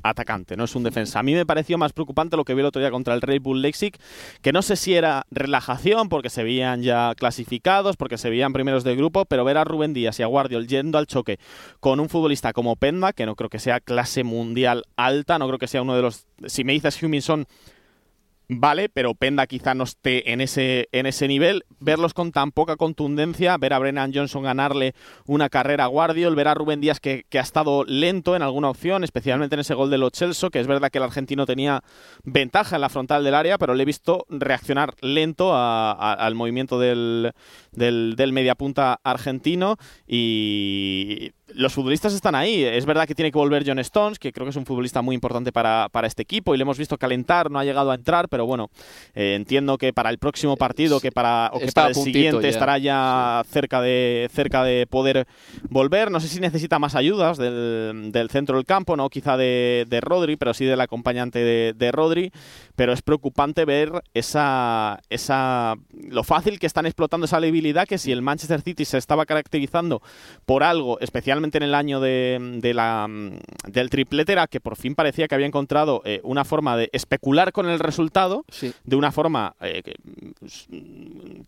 atacante, 0.04 0.56
no 0.56 0.64
es 0.64 0.76
un 0.76 0.84
defensa. 0.84 1.20
A 1.20 1.24
mí 1.24 1.34
me 1.34 1.46
pareció 1.46 1.78
más 1.78 1.94
preocupante 1.94 2.38
lo 2.38 2.46
que 2.46 2.54
vi 2.54 2.62
el 2.62 2.68
otro 2.68 2.80
día 2.80 2.92
contra 2.92 3.14
el 3.14 3.22
Red 3.22 3.42
Bull 3.42 3.62
Leipzig, 3.62 3.96
que 4.42 4.52
no 4.52 4.62
sé 4.62 4.76
si 4.76 4.94
era 4.94 5.26
relajación 5.32 6.10
porque 6.10 6.30
se 6.30 6.44
veían 6.44 6.82
ya 6.82 7.14
clasificados, 7.16 7.98
porque 7.98 8.18
se 8.18 8.30
veían 8.30 8.54
primeros 8.54 8.84
de 8.84 8.96
grupo, 8.96 9.26
pero 9.26 9.44
ver 9.44 9.58
a 9.58 9.64
Rubén 9.64 9.94
Díaz 9.94 10.20
y 10.20 10.24
a 10.24 10.28
Guardiol 10.28 10.68
yendo 10.68 10.98
al 10.98 11.08
choque 11.08 11.40
con 11.80 12.00
un 12.00 12.10
futbolista 12.10 12.54
como 12.54 12.76
Penda, 12.76 13.14
que 13.14 13.26
no 13.26 13.36
creo 13.36 13.50
que 13.50 13.60
sea 13.60 13.80
clase 13.80 14.24
mundial 14.24 14.84
alta, 14.96 15.40
no 15.40 15.48
creo 15.48 15.60
que 15.60 15.68
sea 15.68 15.82
uno 15.82 15.96
de 15.96 16.02
los... 16.02 16.28
Si 16.46 16.64
me 16.64 16.74
dices 16.74 17.02
Huminson 17.02 17.48
vale, 18.50 18.90
pero 18.90 19.14
Penda 19.14 19.48
quizá 19.48 19.74
no 19.74 19.84
esté 19.84 20.32
en 20.32 20.42
ese, 20.42 20.90
en 20.92 21.06
ese 21.06 21.28
nivel. 21.28 21.66
Verlos 21.80 22.14
con 22.14 22.32
tan 22.32 22.52
poca 22.52 22.76
contundencia, 22.76 23.58
ver 23.58 23.74
a 23.74 23.80
Brennan 23.80 24.14
Johnson 24.14 24.44
ganarle 24.44 24.94
una 25.26 25.50
carrera 25.50 25.86
a 25.86 25.88
Guardiol, 25.88 26.36
ver 26.36 26.48
a 26.48 26.54
Rubén 26.54 26.82
Díaz 26.82 27.00
que, 27.00 27.26
ha 27.34 27.40
estado 27.40 27.84
lento 27.86 28.36
en 28.36 28.42
alguna 28.42 28.70
opción, 28.70 29.04
especialmente 29.04 29.56
en 29.56 29.62
ese 29.62 29.74
gol 29.74 29.90
de 29.90 29.98
Lo 29.98 30.10
Celso, 30.10 30.50
que 30.50 30.60
es 30.60 30.68
verdad 30.68 30.90
que 30.90 30.98
el 30.98 31.04
argentino 31.04 31.46
tenía 31.46 31.84
ventaja 32.24 32.76
en 32.76 32.82
la 32.82 32.90
frontal 32.90 33.24
del 33.24 33.36
área, 33.36 33.58
pero 33.58 33.74
le 33.74 33.84
he 33.84 33.86
visto 33.86 34.26
reaccionar 34.30 34.96
lento 35.02 35.52
al 35.56 36.36
movimiento 36.36 36.80
del, 36.80 37.34
del, 37.72 38.16
del 38.16 38.34
mediapunta 38.34 39.00
argentino 39.04 39.78
y 40.08 41.32
los 41.54 41.74
futbolistas 41.74 42.14
están 42.14 42.36
ahí. 42.36 42.64
Es 42.64 42.86
verdad 42.86 43.08
que 43.08 43.16
tiene 43.16 43.32
que 43.32 43.38
volver 43.38 43.64
John 43.66 43.80
Stones, 43.80 44.20
que 44.20 44.32
creo 44.32 44.46
que 44.46 44.52
es 44.52 44.56
un 44.56 44.66
futbolista 44.66 45.02
muy 45.02 45.16
importante 45.16 45.52
para, 45.52 45.90
este 46.04 46.22
equipo 46.22 46.54
y 46.54 46.58
le 46.58 46.62
hemos 46.62 46.78
visto 46.78 46.98
calentar, 46.98 47.50
no 47.50 47.60
ha 47.60 47.66
llegado 47.66 47.92
a 47.92 47.96
entrar, 47.96 48.30
pero 48.30 48.46
bueno, 48.46 48.70
eh, 49.16 49.36
entiendo 49.36 49.78
que 49.78 49.94
para 49.94 50.10
el 50.10 50.20
próximo 50.20 50.56
partido 50.56 51.00
que 51.00 51.12
para, 51.12 51.50
o 51.54 51.60
que 51.60 51.72
para 51.72 51.90
el 51.90 51.96
siguiente 51.96 52.48
estará 52.48 52.78
ya 52.78 53.44
cerca, 53.50 53.82
de, 53.82 54.30
cerca 54.32 54.64
de 54.64 54.88
poder 54.88 55.28
volver. 55.70 56.12
No 56.12 56.20
sé 56.20 56.28
si 56.28 56.40
necesita 56.40 56.80
más 56.80 56.96
ayudas 56.96 57.38
del, 57.38 58.28
centro 58.30 58.58
del 58.58 58.66
campo, 58.66 58.96
no 58.96 59.10
quizá 59.10 59.38
de, 59.38 59.86
de, 59.88 60.02
Rodri, 60.02 60.38
pero 60.38 60.54
sí 60.54 60.66
del 60.66 60.82
acompañante 60.82 61.40
de, 61.40 61.74
de 61.76 61.92
Rodri. 61.92 62.32
Pero 62.76 62.94
es 62.94 63.02
preocupante 63.02 63.66
ver 63.66 63.92
esa, 64.14 65.00
esa, 65.10 65.76
lo 66.10 66.24
fácil 66.24 66.60
que 66.60 66.68
están 66.68 66.86
explotando 66.86 67.26
esa 67.26 67.40
debilidad 67.40 67.88
que 67.88 67.98
si 67.98 68.12
el 68.12 68.22
Manchester 68.22 68.62
City 68.62 68.86
se 68.86 68.98
estaba 68.98 69.26
caracterizando 69.26 70.02
por 70.46 70.64
algo 70.64 71.00
especial 71.00 71.37
en 71.38 71.64
el 71.64 71.74
año 71.76 72.00
de, 72.00 72.72
la, 72.74 73.08
del 73.68 73.90
triplete 73.90 74.32
era 74.34 74.48
que 74.48 74.60
por 74.60 74.76
fin 74.76 74.96
parecía 74.96 75.28
que 75.28 75.36
había 75.36 75.48
encontrado 75.48 76.02
eh, 76.06 76.20
una 76.24 76.46
forma 76.46 76.76
de 76.78 76.90
especular 76.94 77.52
con 77.52 77.70
el 77.70 77.80
resultado 77.80 78.46
de 78.84 78.96
una 78.96 79.12
forma 79.12 79.56
eh, 79.62 79.84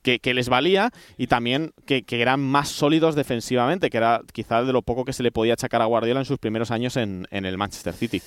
que, 0.02 0.34
les 0.34 0.50
valía 0.50 0.92
y 1.18 1.28
también 1.28 1.74
que, 1.86 2.04
eran 2.10 2.40
más 2.40 2.70
sólidos 2.70 3.16
defensivamente, 3.16 3.90
que 3.90 3.98
era 3.98 4.22
quizás 4.32 4.68
de 4.68 4.74
lo 4.74 4.82
poco 4.82 5.06
que 5.06 5.14
se 5.14 5.24
le 5.24 5.32
podía 5.32 5.54
achacar 5.54 5.82
a 5.82 5.86
Guardiola 5.86 6.20
en 6.20 6.26
sus 6.26 6.38
primeros 6.38 6.72
años 6.72 6.98
en, 6.98 7.28
en 7.32 7.46
el 7.46 7.58
Manchester 7.58 7.94
City. 7.94 8.22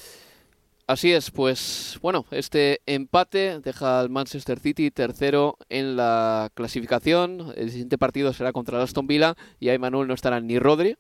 Así 0.89 1.13
es, 1.13 1.31
pues 1.31 1.99
bueno, 2.03 2.27
este 2.33 2.81
empate 2.87 3.61
deja 3.61 4.01
al 4.01 4.11
Manchester 4.11 4.59
City 4.59 4.91
tercero 4.91 5.57
en 5.69 5.97
la 5.97 6.51
clasificación. 6.55 7.53
El 7.57 7.71
siguiente 7.71 7.99
partido 7.99 8.33
será 8.33 8.53
contra 8.53 8.77
el 8.77 8.85
Aston 8.85 9.07
Villa 9.07 9.35
y 9.61 9.69
ahí 9.69 9.79
Manuel 9.79 10.09
no 10.09 10.15
estará 10.15 10.41
ni 10.41 10.59
Rodri, 10.59 10.97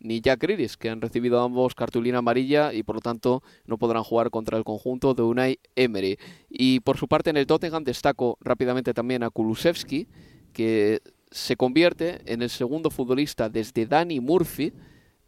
ni 0.00 0.20
Jack 0.20 0.40
Grealish, 0.40 0.76
que 0.76 0.90
han 0.90 1.00
recibido 1.00 1.40
ambos 1.40 1.74
cartulina 1.74 2.18
amarilla 2.18 2.72
y 2.72 2.82
por 2.82 2.96
lo 2.96 3.00
tanto 3.00 3.42
no 3.66 3.78
podrán 3.78 4.02
jugar 4.02 4.30
contra 4.30 4.58
el 4.58 4.64
conjunto 4.64 5.14
de 5.14 5.22
Unai 5.22 5.60
Emery. 5.76 6.18
Y 6.48 6.80
por 6.80 6.96
su 6.96 7.06
parte 7.06 7.30
en 7.30 7.36
el 7.36 7.46
Tottenham 7.46 7.84
destaco 7.84 8.38
rápidamente 8.40 8.94
también 8.94 9.22
a 9.22 9.30
Kulusevski, 9.30 10.08
que 10.52 11.00
se 11.30 11.56
convierte 11.56 12.20
en 12.26 12.42
el 12.42 12.50
segundo 12.50 12.90
futbolista 12.90 13.48
desde 13.48 13.86
Danny 13.86 14.20
Murphy 14.20 14.72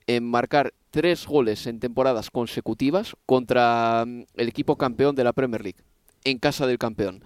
en 0.06 0.24
marcar 0.24 0.74
tres 0.90 1.26
goles 1.26 1.66
en 1.66 1.78
temporadas 1.78 2.30
consecutivas 2.30 3.14
contra 3.26 4.04
mm, 4.06 4.24
el 4.34 4.48
equipo 4.48 4.76
campeón 4.76 5.14
de 5.14 5.24
la 5.24 5.32
Premier 5.32 5.62
League, 5.62 5.78
en 6.24 6.38
casa 6.38 6.66
del 6.66 6.78
campeón. 6.78 7.22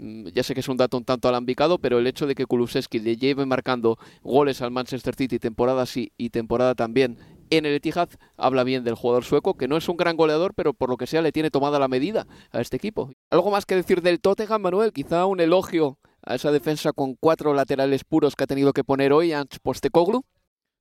Mm, 0.00 0.28
ya 0.28 0.42
sé 0.42 0.54
que 0.54 0.60
es 0.60 0.68
un 0.68 0.78
dato 0.78 0.96
un 0.96 1.04
tanto 1.04 1.28
alambicado, 1.28 1.78
pero 1.78 1.98
el 1.98 2.06
hecho 2.06 2.26
de 2.26 2.34
que 2.34 2.46
Kulusevski 2.46 3.00
le 3.00 3.16
lleve 3.16 3.44
marcando 3.44 3.98
goles 4.22 4.62
al 4.62 4.70
Manchester 4.70 5.14
City 5.14 5.38
temporada 5.38 5.84
sí 5.84 6.12
y 6.16 6.30
temporada 6.30 6.74
también 6.74 7.18
en 7.50 7.66
el 7.66 7.74
Etihad 7.74 8.08
habla 8.38 8.64
bien 8.64 8.82
del 8.82 8.94
jugador 8.94 9.24
sueco, 9.24 9.54
que 9.54 9.68
no 9.68 9.76
es 9.76 9.88
un 9.90 9.98
gran 9.98 10.16
goleador, 10.16 10.54
pero 10.54 10.72
por 10.72 10.88
lo 10.88 10.96
que 10.96 11.06
sea 11.06 11.20
le 11.20 11.32
tiene 11.32 11.50
tomada 11.50 11.78
la 11.78 11.88
medida 11.88 12.26
a 12.50 12.60
este 12.62 12.76
equipo. 12.76 13.12
¿Algo 13.28 13.50
más 13.50 13.66
que 13.66 13.74
decir 13.74 14.00
del 14.00 14.20
Tottenham, 14.20 14.62
Manuel? 14.62 14.92
Quizá 14.92 15.26
un 15.26 15.40
elogio 15.40 15.98
a 16.22 16.36
esa 16.36 16.50
defensa 16.50 16.92
con 16.92 17.16
cuatro 17.16 17.52
laterales 17.52 18.04
puros 18.04 18.36
que 18.36 18.44
ha 18.44 18.46
tenido 18.46 18.72
que 18.72 18.84
poner 18.84 19.12
hoy 19.12 19.32
Ange 19.32 19.58
Postecoglou. 19.62 20.22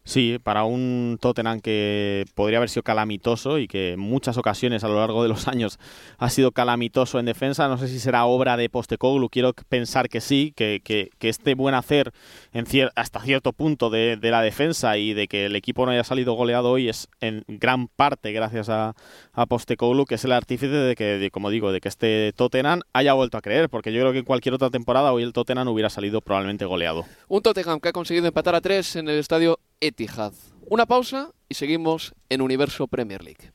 Sí, 0.03 0.39
para 0.41 0.63
un 0.63 1.19
Tottenham 1.21 1.61
que 1.61 2.25
podría 2.33 2.57
haber 2.57 2.69
sido 2.69 2.81
calamitoso 2.81 3.59
y 3.59 3.67
que 3.67 3.93
en 3.93 3.99
muchas 3.99 4.37
ocasiones 4.37 4.83
a 4.83 4.87
lo 4.87 4.95
largo 4.95 5.21
de 5.21 5.29
los 5.29 5.47
años 5.47 5.77
ha 6.17 6.29
sido 6.31 6.51
calamitoso 6.51 7.19
en 7.19 7.25
defensa, 7.25 7.67
no 7.67 7.77
sé 7.77 7.87
si 7.87 7.99
será 7.99 8.25
obra 8.25 8.57
de 8.57 8.69
Postecoglou, 8.69 9.29
quiero 9.29 9.53
pensar 9.53 10.09
que 10.09 10.19
sí, 10.19 10.51
que, 10.55 10.81
que, 10.83 11.11
este 11.21 11.53
buen 11.53 11.75
hacer 11.75 12.11
en 12.53 12.65
hasta 12.95 13.21
cierto 13.21 13.53
punto 13.53 13.91
de, 13.91 14.17
la 14.19 14.41
defensa 14.41 14.97
y 14.97 15.13
de 15.13 15.27
que 15.27 15.45
el 15.45 15.55
equipo 15.55 15.85
no 15.85 15.91
haya 15.91 16.03
salido 16.03 16.33
goleado 16.33 16.71
hoy 16.71 16.89
es 16.89 17.07
en 17.21 17.43
gran 17.47 17.87
parte 17.87 18.31
gracias 18.31 18.69
a, 18.69 18.95
a 19.33 19.45
Postecoglou, 19.45 20.05
que 20.05 20.15
es 20.15 20.25
el 20.25 20.31
artífice 20.31 20.73
de 20.73 20.95
que, 20.95 21.29
como 21.31 21.51
digo, 21.51 21.71
de 21.71 21.81
que 21.81 21.87
este 21.87 22.33
Tottenham 22.35 22.81
haya 22.93 23.13
vuelto 23.13 23.37
a 23.37 23.41
creer, 23.41 23.69
porque 23.69 23.93
yo 23.93 24.01
creo 24.01 24.11
que 24.11 24.19
en 24.19 24.25
cualquier 24.25 24.55
otra 24.55 24.71
temporada 24.71 25.13
hoy 25.13 25.21
el 25.21 25.33
Tottenham 25.33 25.67
hubiera 25.67 25.91
salido 25.91 26.21
probablemente 26.21 26.65
goleado. 26.65 27.05
Un 27.27 27.43
Tottenham 27.43 27.79
que 27.79 27.89
ha 27.89 27.93
conseguido 27.93 28.25
empatar 28.25 28.55
a 28.55 28.61
tres 28.61 28.95
en 28.95 29.07
el 29.07 29.19
estadio 29.19 29.59
Etihad. 29.81 30.33
Una 30.69 30.85
pausa 30.85 31.31
y 31.47 31.55
seguimos 31.55 32.13
en 32.29 32.41
Universo 32.41 32.87
Premier 32.87 33.23
League. 33.23 33.51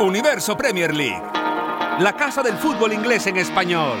Universo 0.00 0.56
Premier 0.56 0.94
League, 0.94 1.22
la 2.00 2.14
casa 2.16 2.42
del 2.42 2.54
fútbol 2.54 2.92
inglés 2.92 3.26
en 3.26 3.36
español. 3.36 3.98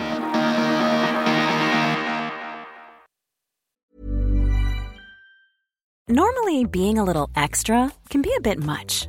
Normally, 6.06 6.64
being 6.66 6.98
a 6.98 7.04
little 7.04 7.28
extra 7.34 7.90
can 8.10 8.22
be 8.22 8.30
a 8.36 8.40
bit 8.40 8.58
much, 8.58 9.08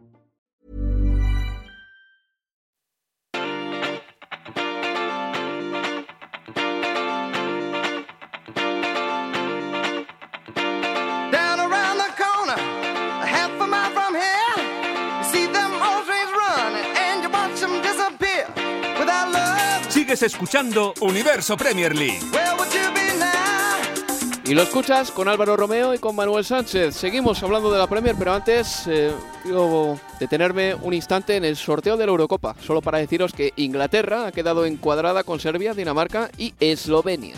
Sigues 20.11 20.33
escuchando 20.33 20.93
Universo 20.99 21.55
Premier 21.55 21.95
League. 21.95 22.19
Y 24.43 24.53
lo 24.53 24.61
escuchas 24.63 25.09
con 25.09 25.29
Álvaro 25.29 25.55
Romeo 25.55 25.93
y 25.93 25.99
con 25.99 26.17
Manuel 26.17 26.43
Sánchez. 26.43 26.97
Seguimos 26.97 27.41
hablando 27.41 27.71
de 27.71 27.79
la 27.79 27.87
Premier, 27.87 28.17
pero 28.19 28.33
antes 28.33 28.87
eh, 28.87 29.13
quiero 29.41 29.97
detenerme 30.19 30.75
un 30.75 30.93
instante 30.93 31.37
en 31.37 31.45
el 31.45 31.55
sorteo 31.55 31.95
de 31.95 32.05
la 32.05 32.11
Eurocopa, 32.11 32.57
solo 32.59 32.81
para 32.81 32.97
deciros 32.97 33.31
que 33.31 33.53
Inglaterra 33.55 34.27
ha 34.27 34.31
quedado 34.33 34.65
encuadrada 34.65 35.23
con 35.23 35.39
Serbia, 35.39 35.73
Dinamarca 35.73 36.29
y 36.37 36.53
Eslovenia. 36.59 37.35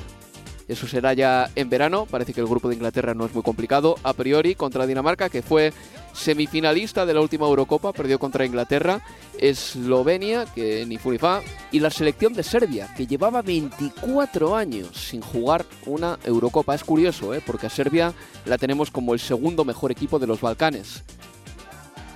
Eso 0.67 0.87
será 0.87 1.13
ya 1.13 1.49
en 1.55 1.69
verano. 1.69 2.05
Parece 2.09 2.33
que 2.33 2.41
el 2.41 2.47
grupo 2.47 2.69
de 2.69 2.75
Inglaterra 2.75 3.13
no 3.13 3.25
es 3.25 3.33
muy 3.33 3.43
complicado. 3.43 3.95
A 4.03 4.13
priori, 4.13 4.55
contra 4.55 4.85
Dinamarca, 4.85 5.29
que 5.29 5.41
fue 5.41 5.73
semifinalista 6.13 7.05
de 7.05 7.13
la 7.13 7.21
última 7.21 7.47
Eurocopa, 7.47 7.91
perdió 7.91 8.19
contra 8.19 8.45
Inglaterra. 8.45 9.01
Eslovenia, 9.37 10.45
que 10.45 10.85
ni 10.85 10.97
fu 10.97 11.11
ni 11.11 11.17
fa. 11.17 11.41
Y 11.71 11.79
la 11.79 11.89
selección 11.89 12.33
de 12.33 12.43
Serbia, 12.43 12.93
que 12.95 13.07
llevaba 13.07 13.41
24 13.41 14.55
años 14.55 14.89
sin 14.93 15.21
jugar 15.21 15.65
una 15.85 16.17
Eurocopa. 16.23 16.75
Es 16.75 16.83
curioso, 16.83 17.33
¿eh? 17.33 17.41
porque 17.45 17.67
a 17.67 17.69
Serbia 17.69 18.13
la 18.45 18.57
tenemos 18.57 18.89
como 18.89 19.13
el 19.13 19.19
segundo 19.19 19.65
mejor 19.65 19.91
equipo 19.91 20.19
de 20.19 20.27
los 20.27 20.41
Balcanes. 20.41 21.03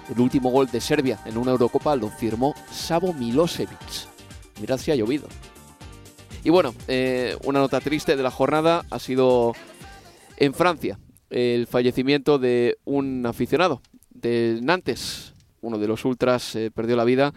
El 0.10 0.22
último 0.22 0.52
gol 0.52 0.68
de 0.68 0.80
Serbia 0.80 1.20
en 1.26 1.38
una 1.38 1.52
Eurocopa 1.52 1.96
lo 1.96 2.10
firmó 2.10 2.56
Savo 2.72 3.12
Milosevic. 3.12 4.08
Mirad 4.62 4.78
si 4.78 4.92
ha 4.92 4.96
llovido. 4.96 5.28
Y 6.44 6.50
bueno, 6.50 6.74
eh, 6.88 7.36
una 7.44 7.60
nota 7.60 7.80
triste 7.80 8.16
de 8.16 8.24
la 8.24 8.32
jornada 8.32 8.86
ha 8.90 9.00
sido 9.00 9.54
en 10.38 10.54
Francia 10.54 11.00
el 11.30 11.68
fallecimiento 11.68 12.40
de 12.40 12.78
un 12.86 13.26
aficionado 13.26 13.82
del 14.10 14.66
Nantes. 14.66 15.34
Uno 15.62 15.78
de 15.78 15.88
los 15.88 16.06
ultras 16.06 16.56
eh, 16.56 16.72
perdió 16.72 16.96
la 16.96 17.04
vida 17.04 17.34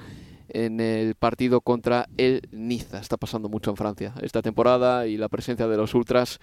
en 0.49 0.80
el 0.80 1.14
partido 1.14 1.61
contra 1.61 2.09
el 2.16 2.42
Niza. 2.52 3.00
Está 3.00 3.16
pasando 3.16 3.49
mucho 3.49 3.71
en 3.71 3.76
Francia 3.76 4.14
esta 4.23 4.42
temporada 4.42 5.07
y 5.07 5.16
la 5.16 5.28
presencia 5.28 5.66
de 5.66 5.76
los 5.76 5.95
ultras 5.95 6.38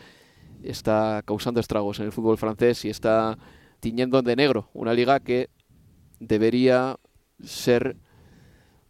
está 0.63 1.21
causando 1.25 1.59
estragos 1.59 1.99
en 1.99 2.05
el 2.05 2.11
fútbol 2.11 2.37
francés 2.37 2.83
y 2.85 2.89
está 2.89 3.37
tiñendo 3.79 4.21
de 4.21 4.35
negro 4.35 4.69
una 4.73 4.93
liga 4.93 5.19
que 5.19 5.49
debería 6.19 6.97
ser 7.43 7.97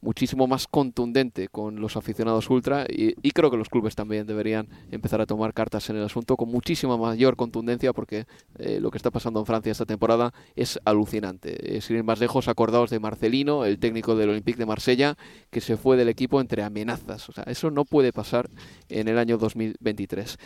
muchísimo 0.08 0.48
más 0.48 0.68
contundente 0.68 1.50
con 1.50 1.82
los 1.82 1.98
aficionados 1.98 2.50
ultra 2.50 2.86
y, 2.88 3.14
creo 3.32 3.52
que 3.52 3.58
los 3.58 3.68
clubes 3.68 3.94
también 3.94 4.26
deberían 4.26 4.70
empezar 4.90 5.20
a 5.20 5.26
tomar 5.26 5.54
cartas 5.54 5.90
en 5.90 5.98
el 5.98 6.04
asunto 6.06 6.38
con 6.38 6.50
muchísima 6.50 6.96
mayor 6.96 7.36
contundencia 7.36 7.92
porque 7.92 8.26
eh, 8.58 8.80
lo 8.80 8.90
que 8.90 8.98
está 8.98 9.12
pasando 9.12 9.42
en 9.42 9.46
Francia 9.46 9.74
esta 9.74 9.86
temporada 9.86 10.34
es 10.56 10.80
alucinante. 10.86 11.76
Eh, 11.76 11.82
sin 11.82 11.98
ir 11.98 12.06
más 12.06 12.22
lejos, 12.22 12.48
acordaos 12.48 12.90
de 12.90 13.02
Marcelino, 13.02 13.66
el 13.66 13.80
técnico 13.80 14.16
del 14.16 14.30
Olympique 14.30 14.58
de 14.58 14.66
Marsella, 14.66 15.18
que 15.50 15.60
se 15.60 15.76
fue 15.76 15.98
del 15.98 16.08
equipo 16.08 16.40
entre 16.40 16.64
amenazas. 16.64 17.28
O 17.28 17.34
sea, 17.34 17.44
eso 17.44 17.70
no 17.70 17.84
puede 17.84 18.14
pasar 18.14 18.50
en 18.88 19.10
el 19.10 19.18
año 19.18 19.38
2023. 19.38 20.38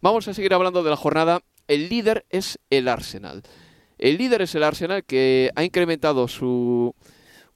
Vamos 0.00 0.28
a 0.28 0.34
seguir 0.34 0.54
hablando 0.54 0.82
de 0.82 0.88
la 0.88 0.96
jornada. 0.96 1.42
El 1.68 1.90
líder 1.90 2.24
es 2.30 2.58
el 2.70 2.88
Arsenal. 2.88 3.42
El 3.98 4.16
líder 4.16 4.40
es 4.40 4.54
el 4.54 4.62
Arsenal 4.62 5.04
que 5.04 5.50
ha 5.54 5.62
incrementado 5.62 6.26
su 6.26 6.94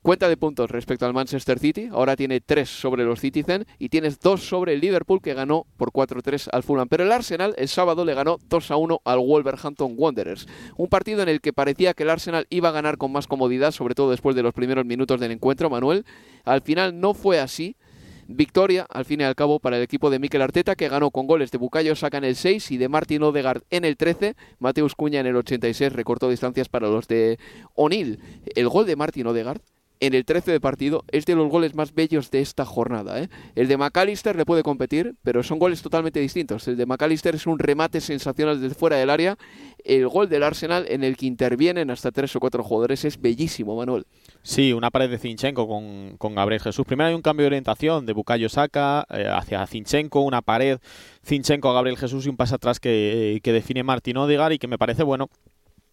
cuenta 0.05 0.29
de 0.29 0.37
puntos 0.37 0.71
respecto 0.71 1.07
al 1.07 1.14
Manchester 1.14 1.59
City. 1.59 1.88
Ahora 1.90 2.14
tiene 2.14 2.43
3 2.43 2.69
sobre 2.69 3.05
los 3.05 3.21
Citizen 3.21 3.64
y 3.79 3.88
tienes 3.88 4.21
2 4.21 4.38
sobre 4.38 4.75
el 4.75 4.81
Liverpool 4.81 5.23
que 5.23 5.33
ganó 5.33 5.67
por 5.79 5.93
4-3 5.93 6.51
al 6.53 6.62
Fulham. 6.62 6.88
Pero 6.88 7.05
el 7.05 7.11
Arsenal 7.11 7.55
el 7.57 7.69
sábado 7.69 8.05
le 8.05 8.12
ganó 8.12 8.37
2-1 8.51 9.01
al 9.03 9.19
Wolverhampton 9.19 9.95
Wanderers. 9.97 10.47
Un 10.77 10.88
partido 10.88 11.23
en 11.23 11.31
el 11.31 11.40
que 11.40 11.55
parecía 11.55 11.95
que 11.95 12.03
el 12.03 12.11
Arsenal 12.11 12.47
iba 12.51 12.69
a 12.69 12.73
ganar 12.73 12.99
con 12.99 13.12
más 13.12 13.27
comodidad, 13.27 13.71
sobre 13.71 13.95
todo 13.95 14.11
después 14.11 14.37
de 14.37 14.43
los 14.43 14.53
primeros 14.53 14.85
minutos 14.85 15.19
del 15.19 15.33
encuentro, 15.33 15.71
Manuel. 15.71 16.05
Al 16.45 16.61
final 16.61 17.01
no 17.01 17.14
fue 17.14 17.40
así. 17.40 17.75
Victoria, 18.29 18.87
al 18.90 19.07
fin 19.07 19.23
y 19.23 19.25
al 19.25 19.35
cabo, 19.35 19.59
para 19.59 19.79
el 19.79 19.83
equipo 19.83 20.11
de 20.11 20.19
Mikel 20.19 20.43
Arteta, 20.43 20.77
que 20.77 20.90
ganó 20.90 21.11
con 21.12 21.27
goles 21.27 21.51
de 21.51 21.57
Bucayo 21.57 21.97
Saka 21.97 22.19
en 22.19 22.25
el 22.25 22.37
6 22.37 22.73
y 22.73 22.77
de 22.77 22.90
Martin 22.90 23.23
Odegaard 23.23 23.62
en 23.71 23.87
el 23.87 23.97
13. 23.97 24.35
Mateus 24.59 24.95
Cuña 24.95 25.21
en 25.21 25.27
el 25.27 25.37
86 25.37 25.95
recortó 25.95 26.29
distancias 26.29 26.69
para 26.69 26.88
los 26.88 27.09
de 27.09 27.38
O'Neill. 27.75 28.19
El 28.55 28.69
gol 28.69 28.85
de 28.85 28.97
Martin 28.97 29.27
Odegaard 29.27 29.62
en 30.07 30.14
el 30.14 30.25
13 30.25 30.53
de 30.53 30.61
partido 30.61 31.05
es 31.11 31.25
de 31.27 31.35
los 31.35 31.49
goles 31.51 31.75
más 31.75 31.95
bellos 31.95 32.31
de 32.31 32.40
esta 32.40 32.64
jornada. 32.64 33.23
¿eh? 33.23 33.29
El 33.55 33.69
de 33.69 33.77
McAllister 33.77 34.37
le 34.37 34.45
puede 34.45 34.62
competir, 34.62 35.14
pero 35.23 35.43
son 35.43 35.59
goles 35.59 35.83
totalmente 35.83 36.21
distintos. 36.21 36.69
El 36.69 36.77
de 36.77 36.87
McAllister 36.87 37.35
es 37.35 37.47
un 37.47 37.59
remate 37.59 38.01
sensacional 38.01 38.61
desde 38.61 38.75
fuera 38.75 38.97
del 38.97 39.11
área. 39.11 39.37
El 39.85 40.09
gol 40.09 40.29
del 40.29 40.43
Arsenal 40.43 40.87
en 40.88 41.05
el 41.05 41.17
que 41.17 41.27
intervienen 41.27 41.90
hasta 41.90 42.11
tres 42.11 42.35
o 42.37 42.40
cuatro 42.40 42.62
jugadores 42.62 43.05
es 43.05 43.21
bellísimo, 43.21 43.77
Manuel. 43.77 44.07
Sí, 44.43 44.73
una 44.73 44.90
pared 44.90 45.11
de 45.11 45.19
Zinchenko 45.19 45.67
con, 46.19 46.35
Gabriel 46.35 46.61
Jesús. 46.61 46.87
Primero 46.87 47.09
hay 47.09 47.14
un 47.14 47.23
cambio 47.23 47.45
de 47.45 47.49
orientación 47.49 48.07
de 48.07 48.12
Bukayo 48.12 48.49
Saka 48.49 49.07
eh, 49.11 49.29
hacia 49.31 49.67
Zinchenko, 49.67 50.21
una 50.21 50.43
pared 50.43 50.79
Zinchenko 51.25 51.71
a 51.71 51.75
Gabriel 51.75 51.97
Jesús 51.97 52.27
y 52.27 52.29
un 52.29 52.37
pase 52.37 52.55
atrás 52.55 52.81
que, 52.81 53.40
que 53.43 53.53
define 53.53 53.83
Martín 53.83 54.17
Odegaard 54.17 54.53
y 54.53 54.59
que 54.59 54.69
me 54.69 54.79
parece 54.79 55.03
bueno 55.03 55.31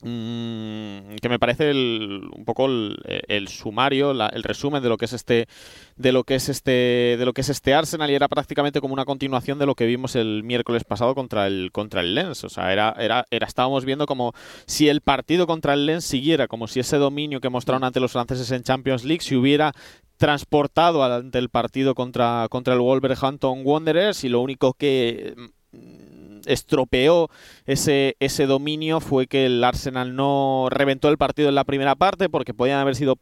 que 0.01 1.29
me 1.29 1.39
parece 1.39 1.69
el, 1.69 2.29
un 2.35 2.45
poco 2.45 2.65
el, 2.65 2.97
el 3.27 3.47
sumario, 3.47 4.13
la, 4.13 4.27
el 4.27 4.43
resumen 4.43 4.81
de 4.81 4.89
lo 4.89 4.97
que 4.97 5.05
es 5.05 5.13
este, 5.13 5.47
de 5.95 6.11
lo 6.11 6.23
que 6.23 6.35
es 6.35 6.49
este, 6.49 6.71
de 7.17 7.23
lo 7.25 7.33
que 7.33 7.41
es 7.41 7.49
este 7.49 7.73
Arsenal 7.73 8.09
y 8.09 8.15
era 8.15 8.27
prácticamente 8.27 8.81
como 8.81 8.93
una 8.93 9.05
continuación 9.05 9.59
de 9.59 9.65
lo 9.65 9.75
que 9.75 9.85
vimos 9.85 10.15
el 10.15 10.43
miércoles 10.43 10.83
pasado 10.83 11.13
contra 11.15 11.47
el 11.47 11.71
contra 11.71 12.01
el 12.01 12.15
Lens. 12.15 12.43
O 12.43 12.49
sea, 12.49 12.73
era, 12.73 12.95
era, 12.97 13.25
era 13.29 13.47
estábamos 13.47 13.85
viendo 13.85 14.05
como 14.05 14.33
si 14.65 14.89
el 14.89 15.01
partido 15.01 15.47
contra 15.47 15.73
el 15.73 15.85
Lens 15.85 16.05
siguiera, 16.05 16.47
como 16.47 16.67
si 16.67 16.79
ese 16.79 16.97
dominio 16.97 17.39
que 17.39 17.49
mostraron 17.49 17.83
ante 17.83 17.99
los 17.99 18.11
franceses 18.11 18.51
en 18.51 18.63
Champions 18.63 19.03
League 19.03 19.21
se 19.21 19.35
hubiera 19.35 19.73
transportado 20.17 21.03
ante 21.03 21.39
el 21.39 21.49
partido 21.49 21.95
contra, 21.95 22.47
contra 22.49 22.75
el 22.75 22.79
Wolverhampton 22.79 23.61
Wanderers 23.63 24.23
y 24.23 24.29
lo 24.29 24.39
único 24.39 24.73
que 24.73 25.33
estropeó 26.45 27.29
ese, 27.65 28.15
ese 28.19 28.45
dominio 28.45 28.99
fue 28.99 29.27
que 29.27 29.45
el 29.45 29.63
Arsenal 29.63 30.15
no 30.15 30.67
reventó 30.69 31.09
el 31.09 31.17
partido 31.17 31.49
en 31.49 31.55
la 31.55 31.63
primera 31.63 31.95
parte 31.95 32.29
porque 32.29 32.53
podían 32.53 32.79
haber 32.79 32.95
sido 32.95 33.17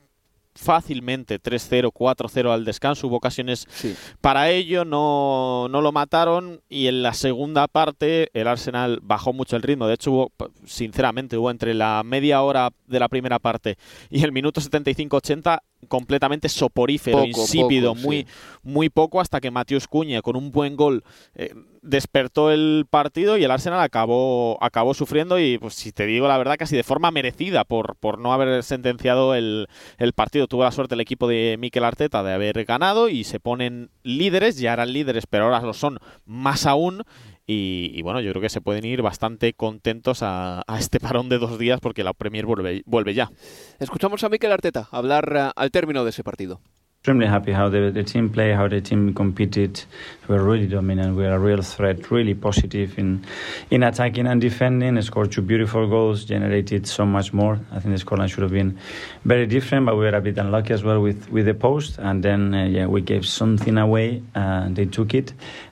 fácilmente 0.55 1.39
3-0, 1.41 1.91
4-0 1.93 2.51
al 2.51 2.65
descanso. 2.65 3.07
Hubo 3.07 3.17
ocasiones 3.17 3.65
Sí. 3.71 3.95
para 4.19 4.49
ello, 4.49 4.83
no, 4.83 5.67
no 5.69 5.81
lo 5.81 5.91
mataron 5.91 6.61
y 6.67 6.87
en 6.87 7.01
la 7.01 7.13
segunda 7.13 7.67
parte 7.67 8.29
el 8.33 8.47
Arsenal 8.47 8.99
bajó 9.01 9.31
mucho 9.31 9.55
el 9.55 9.61
ritmo. 9.61 9.87
De 9.87 9.93
hecho, 9.93 10.11
hubo, 10.11 10.31
sinceramente, 10.65 11.37
hubo 11.37 11.49
entre 11.51 11.73
la 11.73 12.01
media 12.03 12.41
hora 12.41 12.71
de 12.87 12.99
la 12.99 13.07
primera 13.07 13.39
parte 13.39 13.77
y 14.09 14.23
el 14.23 14.31
minuto 14.31 14.59
75-80 14.59 15.59
completamente 15.89 16.47
soporífero, 16.47 17.17
Poco, 17.17 17.27
insípido, 17.27 17.93
poco, 17.93 18.07
muy, 18.07 18.17
sí. 18.19 18.27
muy 18.63 18.89
poco 18.89 19.19
hasta 19.19 19.41
que 19.41 19.51
Matius 19.51 19.87
Cuña 19.87 20.21
con 20.21 20.37
un 20.37 20.53
buen 20.53 20.77
gol 20.77 21.03
eh, 21.35 21.53
despertó 21.81 22.51
el 22.51 22.85
partido 22.89 23.37
y 23.37 23.43
el 23.43 23.51
Arsenal 23.51 23.81
acabó, 23.81 24.57
acabó 24.63 24.93
sufriendo 24.93 25.39
y 25.39 25.57
pues 25.57 25.73
si 25.73 25.91
te 25.91 26.05
digo 26.05 26.27
la 26.27 26.37
verdad 26.37 26.55
casi 26.57 26.75
de 26.75 26.83
forma 26.83 27.11
merecida 27.11 27.65
por, 27.65 27.95
por 27.97 28.19
no 28.19 28.31
haber 28.31 28.63
sentenciado 28.63 29.35
el, 29.35 29.67
el 29.97 30.13
partido. 30.13 30.47
Tuvo 30.47 30.63
la 30.63 30.71
suerte 30.71 30.95
el 30.95 31.01
equipo 31.01 31.27
de 31.27 31.57
Mikel 31.59 31.83
Arteta 31.83 32.23
de 32.23 32.33
haber 32.33 32.63
ganado 32.63 33.09
y 33.09 33.25
se 33.25 33.39
ponen 33.39 33.89
líderes, 34.03 34.57
ya 34.57 34.73
eran 34.73 34.93
líderes 34.93 35.25
pero 35.27 35.45
ahora 35.45 35.61
lo 35.61 35.73
son 35.73 35.99
más 36.25 36.65
aún 36.65 37.03
y, 37.49 37.91
y 37.95 38.03
bueno, 38.03 38.21
yo 38.21 38.29
creo 38.29 38.43
que 38.43 38.49
se 38.49 38.61
pueden 38.61 38.85
ir 38.85 39.01
bastante 39.01 39.53
contentos 39.53 40.21
a, 40.21 40.61
a 40.67 40.77
este 40.77 40.99
parón 40.99 41.29
de 41.29 41.39
dos 41.39 41.57
días 41.57 41.79
porque 41.79 42.03
la 42.03 42.13
Premier 42.13 42.45
vuelve, 42.45 42.83
vuelve 42.85 43.15
ya. 43.15 43.31
Escuchamos 43.79 44.23
a 44.23 44.29
Mikel 44.29 44.51
Arteta 44.51 44.87
hablar 44.91 45.33
eh, 45.35 45.51
al 45.55 45.71
término 45.71 46.03
de 46.03 46.11
ese 46.11 46.23
partido. 46.23 46.61
extremely 47.01 47.27
happy 47.27 47.53
how 47.53 47.69
the, 47.69 47.91
the 47.91 48.03
team 48.03 48.29
played, 48.29 48.53
how 48.53 48.67
the 48.67 48.81
team 48.81 49.13
competed. 49.13 49.81
We 50.27 50.35
were 50.35 50.43
really 50.43 50.67
dominant. 50.67 51.15
We 51.15 51.23
were 51.23 51.31
a 51.31 51.39
real 51.39 51.61
threat, 51.61 52.11
really 52.11 52.33
positive 52.33 52.99
in 52.99 53.25
in 53.71 53.83
attacking 53.83 54.27
and 54.27 54.41
defending. 54.41 55.01
Scored 55.01 55.31
two 55.31 55.41
beautiful 55.41 55.87
goals, 55.87 56.25
generated 56.25 56.85
so 56.87 57.05
much 57.05 57.31
more. 57.31 57.57
I 57.71 57.79
think 57.79 57.97
the 57.97 58.03
scoreline 58.03 58.27
should 58.27 58.43
have 58.43 58.51
been 58.51 58.77
very 59.23 59.47
different, 59.47 59.85
but 59.85 59.95
we 59.95 60.03
were 60.03 60.17
a 60.17 60.19
bit 60.19 60.37
unlucky 60.37 60.73
as 60.73 60.83
well 60.83 60.99
with, 60.99 61.31
with 61.31 61.45
the 61.45 61.53
post. 61.53 61.99
And 61.99 62.21
then, 62.21 62.53
uh, 62.53 62.65
yeah, 62.65 62.85
we 62.85 62.99
gave 62.99 63.25
something 63.25 63.77
away, 63.77 64.21
and 64.35 64.75
they 64.75 64.85
took 64.85 65.13
it. 65.13 65.31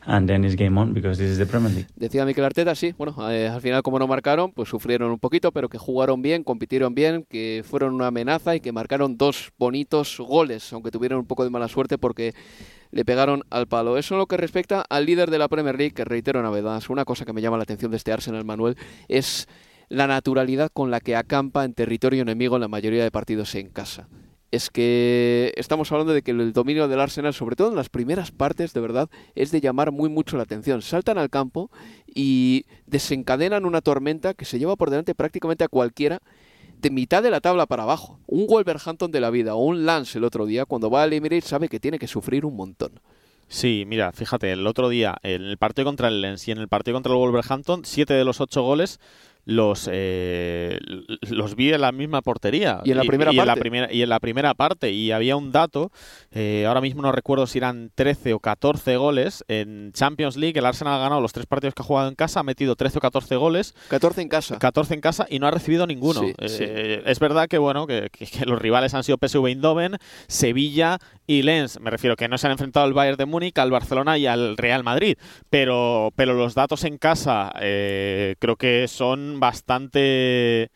And 0.10 0.26
then 0.26 0.46
it's 0.46 0.56
game 0.56 0.80
on 0.80 0.94
because 0.94 1.18
this 1.18 1.30
is 1.30 1.38
the 1.38 1.46
Premier 1.46 1.70
League. 1.70 1.88
Decía 1.98 2.24
Mikel 2.26 2.46
Arteta, 2.46 2.76
sí, 2.76 2.94
bueno, 2.98 3.30
eh, 3.30 3.50
al 3.50 3.60
final 3.60 3.84
como 3.84 4.00
no 4.00 4.08
marcaron, 4.08 4.54
pues 4.54 4.70
sufrieron 4.70 5.12
un 5.12 5.20
poquito, 5.20 5.52
pero 5.52 5.68
que 5.68 5.78
jugaron 5.78 6.22
bien, 6.22 6.46
compitieron 6.46 6.96
bien, 6.96 7.26
que 7.30 7.62
fueron 7.68 7.94
una 7.94 8.08
amenaza 8.08 8.56
y 8.56 8.62
que 8.62 8.72
marcaron 8.72 9.18
dos 9.18 9.52
bonitos 9.60 10.18
goles, 10.18 10.72
aunque 10.72 10.92
tuvieron 10.92 11.20
un 11.20 11.26
poco 11.26 11.44
de 11.44 11.50
mala 11.50 11.68
suerte 11.68 11.98
porque 11.98 12.34
le 12.92 13.04
pegaron 13.04 13.44
al 13.50 13.68
palo. 13.68 13.98
Eso 13.98 14.14
en 14.14 14.20
lo 14.20 14.28
que 14.28 14.38
respecta 14.38 14.82
al 14.90 15.06
líder 15.06 15.30
de 15.30 15.40
la 15.40 15.50
Premier 15.50 15.78
League, 15.78 15.94
que 15.94 16.06
reitero 16.06 16.40
una 16.40 16.52
vez 16.52 16.64
más, 16.64 16.90
una 16.90 17.04
cosa 17.04 17.26
que 17.26 17.34
me 17.34 17.42
llama 17.42 17.58
la 17.58 17.64
atención 17.64 17.92
de 17.92 17.98
este 17.98 18.14
Arsenal, 18.14 18.46
Manuel, 18.46 18.78
es 19.10 19.50
la 19.90 20.08
naturalidad 20.08 20.72
con 20.74 20.90
la 20.90 21.02
que 21.02 21.18
acampa 21.18 21.66
en 21.66 21.74
territorio 21.74 22.22
enemigo 22.22 22.56
en 22.56 22.62
la 22.62 22.70
mayoría 22.70 23.04
de 23.04 23.12
partidos 23.12 23.54
en 23.56 23.68
casa. 23.68 24.08
Es 24.50 24.70
que 24.70 25.54
estamos 25.58 25.92
hablando 25.92 26.14
de 26.14 26.22
que 26.22 26.32
el 26.32 26.54
dominio 26.54 26.88
del 26.88 27.02
Arsenal, 27.02 27.34
sobre 27.34 27.58
todo 27.58 27.70
en 27.70 27.76
las 27.76 27.90
primeras 27.90 28.32
partes, 28.32 28.74
de 28.74 28.80
verdad, 28.80 29.10
es 29.36 29.52
de 29.52 29.60
llamar 29.60 29.92
muy 29.92 30.10
mucho 30.10 30.38
la 30.38 30.44
atención. 30.44 30.82
Saltan 30.82 31.18
al 31.18 31.30
campo 31.30 31.70
y 32.08 32.66
desencadenan 32.86 33.66
una 33.66 33.82
tormenta 33.82 34.34
que 34.34 34.46
se 34.46 34.58
lleva 34.58 34.78
por 34.78 34.90
delante 34.90 35.16
prácticamente 35.16 35.66
a 35.66 35.68
cualquiera 35.68 36.22
de 36.82 36.92
mitad 36.92 37.24
de 37.24 37.32
la 37.32 37.42
tabla 37.42 37.66
para 37.66 37.84
abajo. 37.84 38.20
Un 38.28 38.48
Wolverhampton 38.48 39.12
de 39.12 39.20
la 39.20 39.32
vida 39.32 39.56
o 39.56 39.64
un 39.66 39.86
Lance 39.86 40.18
el 40.18 40.24
otro 40.24 40.46
día, 40.46 40.66
cuando 40.66 40.90
va 40.90 41.04
al 41.04 41.14
Emirates, 41.14 41.46
sabe 41.46 41.68
que 41.68 41.80
tiene 41.80 42.00
que 42.00 42.08
sufrir 42.08 42.46
un 42.46 42.56
montón. 42.56 43.02
Sí, 43.50 43.86
mira, 43.88 44.12
fíjate, 44.12 44.52
el 44.52 44.68
otro 44.68 44.90
día, 44.90 45.18
en 45.24 45.44
el 45.44 45.58
partido 45.58 45.86
contra 45.86 46.10
el 46.10 46.22
Lens 46.22 46.48
y 46.48 46.52
en 46.52 46.58
el 46.58 46.68
partido 46.68 46.96
contra 46.96 47.14
el 47.14 47.18
Wolverhampton, 47.18 47.86
siete 47.86 48.14
de 48.14 48.26
los 48.26 48.42
ocho 48.42 48.62
goles 48.62 49.00
los 49.50 49.90
eh, 49.92 50.78
los 51.30 51.56
vi 51.56 51.72
en 51.74 51.80
la 51.82 51.94
misma 51.94 52.22
portería. 52.22 52.82
Y 52.84 52.92
en 52.92 52.98
la 52.98 53.04
primera 53.06 53.32
y, 53.32 53.38
parte 53.38 53.42
en 53.52 53.56
la 53.56 53.56
primera 53.62 53.94
y 53.94 54.02
en 54.02 54.10
la 54.10 54.20
primera 54.20 54.54
parte. 54.54 54.92
Y 54.92 55.12
había 55.12 55.38
un 55.38 55.54
dato 55.54 55.90
eh, 56.32 56.66
ahora 56.68 56.82
mismo 56.82 57.02
no 57.02 57.12
recuerdo 57.14 57.48
si 57.48 57.58
eran 57.60 57.90
13 57.96 58.34
o 58.34 58.40
14 58.40 58.98
goles. 58.98 59.46
En 59.48 59.94
Champions 59.94 60.36
League 60.36 60.60
el 60.60 60.66
Arsenal 60.66 60.96
ha 60.96 61.00
ganado 61.00 61.22
los 61.22 61.32
tres 61.32 61.46
partidos 61.46 61.74
que 61.74 61.82
ha 61.82 61.86
jugado 61.86 62.10
en 62.10 62.16
casa 62.16 62.42
ha 62.42 62.44
metido 62.44 62.76
13 62.76 62.98
o 62.98 63.02
14 63.02 63.36
goles. 63.38 63.74
14 63.88 64.22
en 64.22 64.28
casa. 64.30 64.60
14 64.60 64.94
en 64.96 65.02
casa 65.02 65.26
y 65.30 65.40
no 65.40 65.48
ha 65.48 65.52
recibido 65.52 65.88
ninguno. 65.88 66.20
Sí, 66.20 66.34
Eh, 66.40 66.50
sí. 66.50 67.10
es 67.10 67.20
verdad 67.20 67.48
que 67.48 67.58
bueno 67.58 67.88
que, 67.88 68.10
que- 68.12 68.28
que 68.28 68.46
los 68.46 68.62
rivales 68.62 68.94
han 68.94 69.04
sido 69.06 69.18
PSV 69.18 69.46
Eindhoven 69.48 69.96
Sevilla 70.28 71.00
y 71.26 71.42
Lens. 71.42 71.80
Me 71.80 71.90
refiero 71.90 72.16
que 72.18 72.28
no 72.28 72.38
se 72.38 72.48
han 72.48 72.52
enfrentado 72.52 72.86
al 72.86 72.94
Bayern 72.94 73.18
de 73.18 73.26
Múnich 73.26 73.58
al 73.58 73.72
Barcelona 73.72 74.18
y 74.18 74.28
al 74.28 74.58
Real 74.58 74.84
Madrid. 74.84 75.18
Pero 75.50 76.12
pero 76.16 76.34
los 76.34 76.54
datos 76.54 76.84
en 76.84 76.98
casa 76.98 77.54
eh, 77.62 78.36
creo 78.40 78.56
que 78.58 78.88
son 78.88 79.37
bastante 79.40 80.72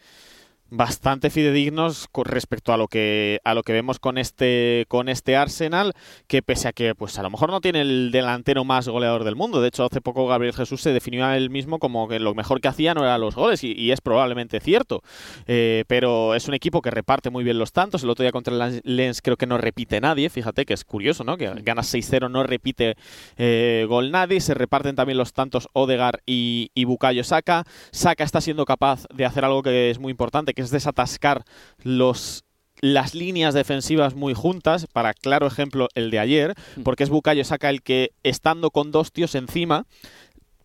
bastante 0.72 1.30
fidedignos 1.30 2.08
con 2.12 2.24
respecto 2.26 2.72
a 2.72 2.78
lo 2.78 2.88
que 2.88 3.40
a 3.44 3.54
lo 3.54 3.62
que 3.62 3.74
vemos 3.74 4.00
con 4.00 4.18
este 4.18 4.86
con 4.88 5.10
este 5.10 5.36
Arsenal 5.36 5.94
que 6.28 6.42
pese 6.42 6.70
a 6.70 6.72
que 6.72 6.96
pues 6.96 7.20
a 7.20 7.24
lo 7.24 7.30
mejor 7.30 7.52
no 7.52 7.60
tiene 7.60 7.82
el 7.82 8.10
delantero 8.12 8.64
más 8.64 8.88
goleador 8.88 9.26
del 9.26 9.36
mundo. 9.36 9.62
De 9.62 9.68
hecho 9.68 9.84
hace 9.84 10.00
poco 10.00 10.28
Gabriel 10.28 10.54
Jesús 10.54 10.82
se 10.82 10.94
definió 10.94 11.26
a 11.26 11.36
él 11.36 11.50
mismo 11.50 11.78
como 11.78 12.08
que 12.08 12.20
lo 12.20 12.34
mejor 12.34 12.62
que 12.62 12.70
hacía 12.70 12.94
no 12.94 13.04
eran 13.04 13.20
los 13.20 13.36
goles 13.36 13.66
y, 13.66 13.74
y 13.74 13.92
es 13.92 14.00
probablemente 14.00 14.62
cierto. 14.62 15.04
Eh, 15.46 15.84
pero 15.88 16.36
es 16.36 16.48
un 16.48 16.54
equipo 16.54 16.82
que 16.82 16.90
reparte 16.90 17.30
muy 17.30 17.44
bien 17.44 17.60
los 17.60 17.74
tantos. 17.74 18.04
El 18.04 18.10
otro 18.10 18.24
día 18.24 18.32
contra 18.32 18.54
el 18.54 18.82
Lens 18.86 19.22
creo 19.22 19.36
que 19.36 19.48
no 19.48 19.58
repite 19.58 20.00
nadie 20.00 20.30
fíjate 20.30 20.66
que 20.66 20.74
es 20.74 20.86
curioso 20.86 21.26
no 21.26 21.36
que 21.36 21.52
gana 21.64 21.82
6-0 21.82 22.32
no 22.32 22.44
repite 22.44 22.96
eh, 23.38 23.86
gol 23.90 24.10
nadie. 24.10 24.40
Se 24.40 24.54
reparten 24.54 24.96
también 24.96 25.18
los 25.18 25.34
tantos 25.34 25.68
Odegar 25.74 26.22
y, 26.26 26.72
y 26.74 26.86
Bukayo 26.86 27.26
Saka. 27.26 27.66
Saka 27.92 28.24
está 28.24 28.40
siendo 28.40 28.64
capaz 28.64 29.06
de 29.14 29.26
hacer 29.26 29.44
algo 29.44 29.64
que 29.64 29.90
es 29.90 30.00
muy 30.00 30.12
importante 30.12 30.54
que 30.54 30.61
es 30.62 30.71
desatascar 30.71 31.43
los 31.84 32.43
las 32.82 33.13
líneas 33.13 33.54
defensivas 33.54 34.15
muy 34.15 34.34
juntas, 34.34 34.88
para 34.91 35.13
claro 35.13 35.45
ejemplo 35.45 35.88
el 35.93 36.10
de 36.10 36.17
ayer, 36.17 36.56
porque 36.84 37.04
es 37.04 37.12
Bukayo 37.12 37.45
Saka 37.45 37.69
el 37.69 37.84
que 37.84 38.12
estando 38.24 38.71
con 38.71 38.91
dos 38.91 39.12
tíos 39.12 39.36
encima 39.36 39.86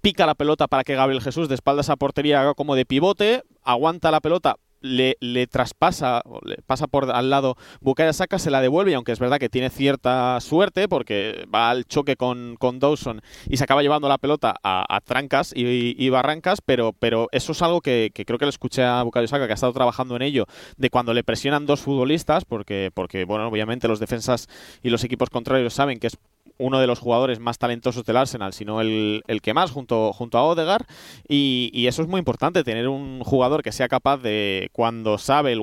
pica 0.01 0.25
la 0.25 0.37
pelota 0.37 0.69
para 0.69 0.85
que 0.85 0.95
Gabriel 0.95 1.21
Jesús 1.21 1.49
de 1.49 1.57
espaldas 1.57 1.91
a 1.91 1.97
portería 1.97 2.41
haga 2.41 2.55
como 2.55 2.77
de 2.77 2.87
pivote, 2.87 3.43
aguanta 3.65 4.13
la 4.13 4.21
pelota, 4.21 4.57
le, 4.87 5.17
le 5.21 5.47
traspasa, 5.47 6.23
le 6.45 6.57
pasa 6.67 6.87
por 6.87 7.11
al 7.11 7.31
lado 7.31 7.57
Bukayo 7.81 8.13
Saka, 8.13 8.39
se 8.39 8.51
la 8.51 8.61
devuelve 8.61 8.93
y 8.93 8.95
aunque 8.95 9.13
es 9.13 9.19
verdad 9.19 9.39
que 9.39 9.49
tiene 9.49 9.71
cierta 9.71 10.41
suerte 10.41 10.89
porque 10.89 11.47
va 11.53 11.71
al 11.71 11.85
choque 11.85 12.17
con, 12.17 12.57
con 12.59 12.79
Dawson 12.79 13.23
y 13.49 13.57
se 13.57 13.65
acaba 13.65 13.83
llevando 13.83 14.09
la 14.09 14.19
pelota 14.19 14.57
a, 14.63 15.01
trancas 15.05 15.53
y, 15.55 16.09
barrancas, 16.09 16.61
pero, 16.61 16.93
pero 16.99 17.29
eso 17.33 17.53
es 17.53 17.63
algo 17.63 17.81
que, 17.81 18.11
que 18.15 18.25
creo 18.25 18.39
que 18.39 18.47
le 18.47 18.51
escuché 18.51 18.83
a 18.85 19.03
Bukayo 19.03 19.29
Saka 19.29 19.47
que 19.47 19.53
ha 19.53 19.55
estado 19.55 19.73
trabajando 19.73 20.17
en 20.17 20.23
ello, 20.23 20.47
de 20.77 20.91
cuando 20.91 21.13
le 21.15 21.25
presionan 21.25 21.67
dos 21.67 21.81
futbolistas, 21.81 22.45
porque, 22.45 22.91
porque 22.95 23.25
bueno, 23.25 23.49
obviamente 23.49 23.89
los 23.89 24.01
defensas 24.01 24.49
y 24.83 24.91
los 24.91 25.05
equipos 25.05 25.31
contrarios 25.31 25.75
saben 25.75 25.99
que 25.99 26.09
es 26.09 26.19
uno 26.59 26.81
de 26.81 26.87
los 26.87 26.99
jugadores 26.99 27.41
más 27.41 27.59
talentosos 27.59 28.05
del 28.05 28.17
Arsenal, 28.17 28.53
sino 28.53 28.81
el, 28.81 29.23
el 29.27 29.43
que 29.43 29.55
más, 29.55 29.71
junto, 29.71 30.13
junto 30.13 30.39
a 30.39 30.45
Odegar. 30.45 30.87
Y, 31.29 31.87
eso 31.87 32.03
es 32.03 32.09
muy 32.09 32.19
importante, 32.19 32.65
tener 32.65 32.89
un 32.89 33.21
jugador 33.21 33.63
que 33.63 33.71
sea 33.71 33.87
capaz 33.87 34.17
de, 34.19 34.71
cuando 34.73 35.19
sabe 35.19 35.53
el 35.53 35.61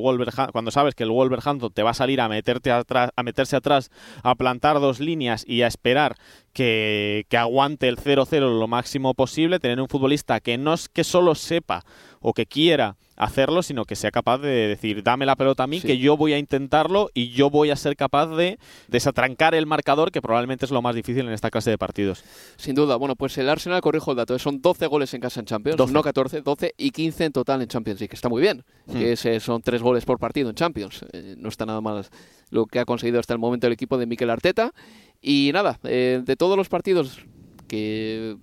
cuando 0.54 0.72
sabes 0.72 0.96
que 0.96 1.04
el 1.04 1.12
Wolverhampton 1.12 1.74
te 1.74 1.84
va 1.84 1.90
a 1.90 1.94
salir 1.94 2.22
a 2.22 2.30
meterte 2.30 2.72
atrás, 2.72 3.12
a 3.14 3.24
meterse 3.24 3.58
atrás, 3.58 3.92
a 4.24 4.36
plantar 4.36 4.80
dos 4.80 5.02
líneas 5.02 5.44
y 5.46 5.64
a 5.64 5.68
esperar 5.68 6.16
que, 6.54 7.26
que 7.28 7.38
aguante 7.38 7.90
el 7.90 7.98
0-0 7.98 8.40
lo 8.58 8.68
máximo 8.68 9.14
posible, 9.16 9.60
tener 9.60 9.82
un 9.82 9.90
futbolista 9.90 10.40
que 10.40 10.58
no 10.58 10.74
es 10.74 10.88
que 10.88 11.04
solo 11.04 11.36
sepa 11.36 11.84
o 12.24 12.34
que 12.34 12.48
quiera 12.48 12.96
hacerlo, 13.16 13.62
sino 13.62 13.86
que 13.86 13.96
sea 13.96 14.10
capaz 14.10 14.40
de 14.40 14.50
decir, 14.70 15.04
dame 15.04 15.28
la 15.28 15.36
pelota 15.36 15.64
a 15.64 15.68
mí, 15.68 15.80
Sí. 15.80 15.86
que 15.88 16.00
yo 16.00 16.18
voy 16.18 16.34
a 16.34 16.40
intentarlo 16.40 17.12
y 17.14 17.30
yo 17.30 17.52
voy 17.52 17.70
a 17.70 17.76
ser 17.76 17.96
capaz 17.96 18.26
de 18.36 18.58
desatrancar 18.88 19.54
el 19.54 19.68
marcador, 19.68 20.12
que 20.12 20.20
probablemente 20.22 20.66
es 20.66 20.72
lo 20.72 20.82
más 20.82 20.96
difícil 20.96 21.28
en 21.28 21.32
esta 21.34 21.52
clase 21.52 21.70
de 21.70 21.78
partidos. 21.78 22.24
Sin 22.58 22.74
duda, 22.74 22.96
bueno, 22.96 23.16
pues 23.16 23.38
el 23.38 23.48
Arsenal, 23.50 23.82
corrijo 23.82 24.10
el 24.12 24.18
dato, 24.18 24.38
son 24.40 24.62
12 24.62 24.88
goles 24.88 25.14
en 25.14 25.22
casa 25.22 25.40
en 25.42 25.46
Champions, 25.46 25.78
12. 25.78 25.94
no 25.94 26.02
14, 26.02 26.42
12 26.42 26.74
y 26.76 26.90
15 26.90 27.26
en 27.26 27.32
total 27.34 27.62
en 27.62 27.68
Champions 27.68 28.00
League, 28.00 28.10
que 28.10 28.16
está 28.16 28.30
muy 28.30 28.42
bien, 28.42 28.64
Hmm. 28.88 28.94
que 29.00 29.40
son 29.40 29.62
3 29.62 29.82
goles 29.84 30.06
por 30.06 30.18
partido 30.18 30.50
en 30.50 30.56
Champions, 30.56 31.06
Eh, 31.14 31.36
no 31.38 31.50
está 31.50 31.66
nada 31.68 31.82
mal 31.82 32.06
lo 32.50 32.66
que 32.66 32.80
ha 32.80 32.86
conseguido 32.86 33.20
hasta 33.20 33.34
el 33.34 33.40
momento 33.40 33.68
el 33.68 33.74
equipo 33.74 33.98
de 34.00 34.08
Mikel 34.08 34.30
Arteta, 34.32 34.74
y 35.22 35.52
nada, 35.54 35.80
eh, 35.84 36.22
de 36.26 36.36
todos 36.36 36.58
los 36.58 36.68
partidos 36.68 37.20
que 37.68 38.38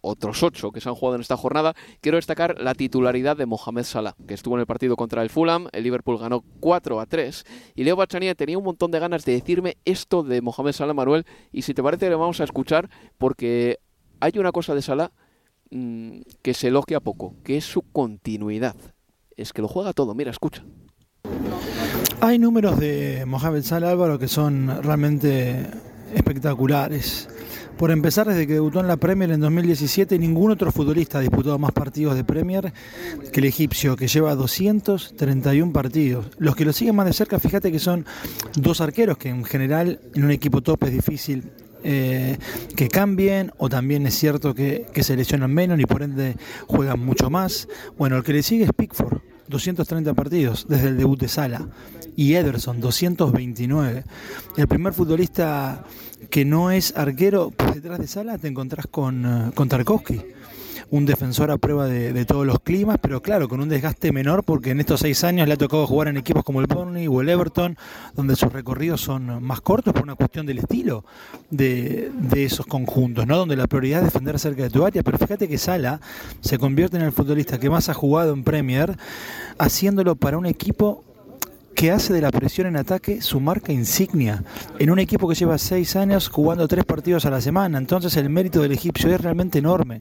otros 0.00 0.42
ocho 0.42 0.70
que 0.72 0.80
se 0.80 0.88
han 0.88 0.94
jugado 0.94 1.16
en 1.16 1.20
esta 1.20 1.36
jornada, 1.36 1.74
quiero 2.00 2.16
destacar 2.16 2.60
la 2.60 2.74
titularidad 2.74 3.36
de 3.36 3.46
Mohamed 3.46 3.84
Salah, 3.84 4.14
que 4.26 4.34
estuvo 4.34 4.54
en 4.54 4.60
el 4.60 4.66
partido 4.66 4.96
contra 4.96 5.22
el 5.22 5.30
Fulham, 5.30 5.68
el 5.72 5.84
Liverpool 5.84 6.18
ganó 6.18 6.44
4 6.60 7.00
a 7.00 7.06
3, 7.06 7.44
y 7.74 7.84
Leo 7.84 7.96
Bachania 7.96 8.34
tenía 8.34 8.58
un 8.58 8.64
montón 8.64 8.90
de 8.90 8.98
ganas 8.98 9.24
de 9.24 9.32
decirme 9.32 9.76
esto 9.84 10.22
de 10.22 10.40
Mohamed 10.40 10.72
Salah, 10.72 10.94
Manuel, 10.94 11.26
y 11.52 11.62
si 11.62 11.74
te 11.74 11.82
parece 11.82 12.08
le 12.08 12.16
vamos 12.16 12.40
a 12.40 12.44
escuchar, 12.44 12.88
porque 13.18 13.78
hay 14.20 14.32
una 14.36 14.52
cosa 14.52 14.74
de 14.74 14.82
Salah 14.82 15.12
mm, 15.70 16.20
que 16.42 16.54
se 16.54 16.68
elogia 16.68 17.00
poco, 17.00 17.34
que 17.44 17.56
es 17.56 17.64
su 17.64 17.82
continuidad. 17.82 18.76
Es 19.36 19.52
que 19.52 19.62
lo 19.62 19.68
juega 19.68 19.92
todo, 19.92 20.14
mira, 20.14 20.30
escucha. 20.30 20.64
Hay 22.20 22.38
números 22.38 22.78
de 22.78 23.24
Mohamed 23.26 23.62
Salah 23.62 23.90
Álvaro 23.90 24.18
que 24.18 24.28
son 24.28 24.82
realmente 24.82 25.66
espectaculares. 26.14 27.28
Por 27.78 27.90
empezar, 27.90 28.26
desde 28.26 28.46
que 28.46 28.54
debutó 28.54 28.80
en 28.80 28.88
la 28.88 28.96
Premier 28.96 29.30
en 29.30 29.40
2017, 29.40 30.18
ningún 30.18 30.50
otro 30.50 30.72
futbolista 30.72 31.18
ha 31.18 31.20
disputado 31.20 31.58
más 31.58 31.72
partidos 31.72 32.16
de 32.16 32.24
Premier 32.24 32.72
que 33.32 33.40
el 33.40 33.46
egipcio, 33.46 33.96
que 33.96 34.08
lleva 34.08 34.34
231 34.34 35.72
partidos. 35.72 36.26
Los 36.38 36.56
que 36.56 36.64
lo 36.64 36.72
siguen 36.72 36.96
más 36.96 37.04
de 37.04 37.12
cerca, 37.12 37.38
fíjate 37.38 37.70
que 37.70 37.78
son 37.78 38.06
dos 38.56 38.80
arqueros, 38.80 39.18
que 39.18 39.28
en 39.28 39.44
general 39.44 40.00
en 40.14 40.24
un 40.24 40.30
equipo 40.30 40.62
top 40.62 40.84
es 40.84 40.92
difícil 40.92 41.50
eh, 41.84 42.38
que 42.74 42.88
cambien, 42.88 43.52
o 43.58 43.68
también 43.68 44.06
es 44.06 44.14
cierto 44.14 44.54
que, 44.54 44.86
que 44.94 45.04
se 45.04 45.14
lesionan 45.14 45.52
menos 45.52 45.78
y 45.78 45.84
por 45.84 46.02
ende 46.02 46.34
juegan 46.66 47.00
mucho 47.00 47.28
más. 47.28 47.68
Bueno, 47.98 48.16
el 48.16 48.24
que 48.24 48.32
le 48.32 48.42
sigue 48.42 48.64
es 48.64 48.72
Pickford, 48.74 49.18
230 49.48 50.14
partidos 50.14 50.66
desde 50.66 50.88
el 50.88 50.96
debut 50.96 51.20
de 51.20 51.28
Sala. 51.28 51.68
Y 52.16 52.34
Ederson, 52.34 52.80
229. 52.80 54.04
El 54.56 54.66
primer 54.66 54.94
futbolista 54.94 55.84
que 56.28 56.44
no 56.44 56.70
es 56.70 56.96
arquero, 56.96 57.50
pues 57.56 57.74
detrás 57.74 57.98
de 57.98 58.06
Sala 58.06 58.38
te 58.38 58.48
encontrás 58.48 58.86
con, 58.86 59.24
eh, 59.24 59.50
con 59.54 59.68
Tarkovsky. 59.68 60.20
Un 60.88 61.04
defensor 61.04 61.50
a 61.50 61.58
prueba 61.58 61.86
de, 61.86 62.12
de 62.12 62.24
todos 62.24 62.46
los 62.46 62.60
climas, 62.60 62.98
pero 63.02 63.20
claro, 63.20 63.48
con 63.48 63.60
un 63.60 63.68
desgaste 63.68 64.12
menor, 64.12 64.44
porque 64.44 64.70
en 64.70 64.78
estos 64.78 65.00
seis 65.00 65.24
años 65.24 65.48
le 65.48 65.54
ha 65.54 65.56
tocado 65.56 65.84
jugar 65.84 66.06
en 66.06 66.16
equipos 66.16 66.44
como 66.44 66.60
el 66.60 66.68
Burnley 66.68 67.08
o 67.08 67.20
el 67.20 67.28
Everton, 67.28 67.76
donde 68.14 68.36
sus 68.36 68.52
recorridos 68.52 69.00
son 69.00 69.42
más 69.42 69.60
cortos 69.60 69.92
por 69.92 70.04
una 70.04 70.14
cuestión 70.14 70.46
del 70.46 70.58
estilo 70.58 71.04
de, 71.50 72.12
de 72.14 72.44
esos 72.44 72.66
conjuntos, 72.66 73.26
¿no? 73.26 73.36
Donde 73.36 73.56
la 73.56 73.66
prioridad 73.66 73.98
es 73.98 74.12
defender 74.12 74.38
cerca 74.38 74.62
de 74.62 74.70
tu 74.70 74.84
área. 74.84 75.02
Pero 75.02 75.18
fíjate 75.18 75.48
que 75.48 75.58
Sala 75.58 76.00
se 76.40 76.56
convierte 76.56 76.96
en 76.96 77.02
el 77.02 77.10
futbolista 77.10 77.58
que 77.58 77.68
más 77.68 77.88
ha 77.88 77.94
jugado 77.94 78.32
en 78.32 78.44
Premier, 78.44 78.96
haciéndolo 79.58 80.14
para 80.14 80.38
un 80.38 80.46
equipo 80.46 81.02
que 81.76 81.92
hace 81.92 82.14
de 82.14 82.22
la 82.22 82.30
presión 82.30 82.66
en 82.66 82.76
ataque 82.76 83.20
su 83.20 83.38
marca 83.38 83.70
insignia, 83.70 84.42
en 84.78 84.90
un 84.90 84.98
equipo 84.98 85.28
que 85.28 85.34
lleva 85.34 85.58
seis 85.58 85.94
años 85.94 86.30
jugando 86.30 86.66
tres 86.66 86.86
partidos 86.86 87.26
a 87.26 87.30
la 87.30 87.42
semana. 87.42 87.76
Entonces 87.76 88.16
el 88.16 88.30
mérito 88.30 88.62
del 88.62 88.72
egipcio 88.72 89.14
es 89.14 89.20
realmente 89.20 89.58
enorme. 89.58 90.00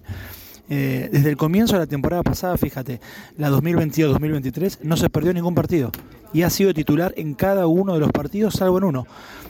Eh, 0.69 1.09
desde 1.11 1.29
el 1.29 1.38
comienzo 1.38 1.73
de 1.73 1.81
la 1.81 1.85
temporada 1.85 2.23
pasada, 2.23 2.57
fíjate, 2.57 3.01
la 3.38 3.51
2022-2023, 3.51 4.79
no 4.83 4.95
se 4.95 5.09
perdió 5.09 5.33
ningún 5.33 5.53
partido 5.53 5.91
y 6.33 6.43
ha 6.43 6.49
sido 6.49 6.73
titular 6.73 7.13
en 7.17 7.33
cada 7.33 7.67
uno 7.67 7.93
de 7.93 7.99
los 7.99 8.11
partidos, 8.13 8.53
salvo 8.53 8.77
en 8.77 8.85
uno. 8.85 9.05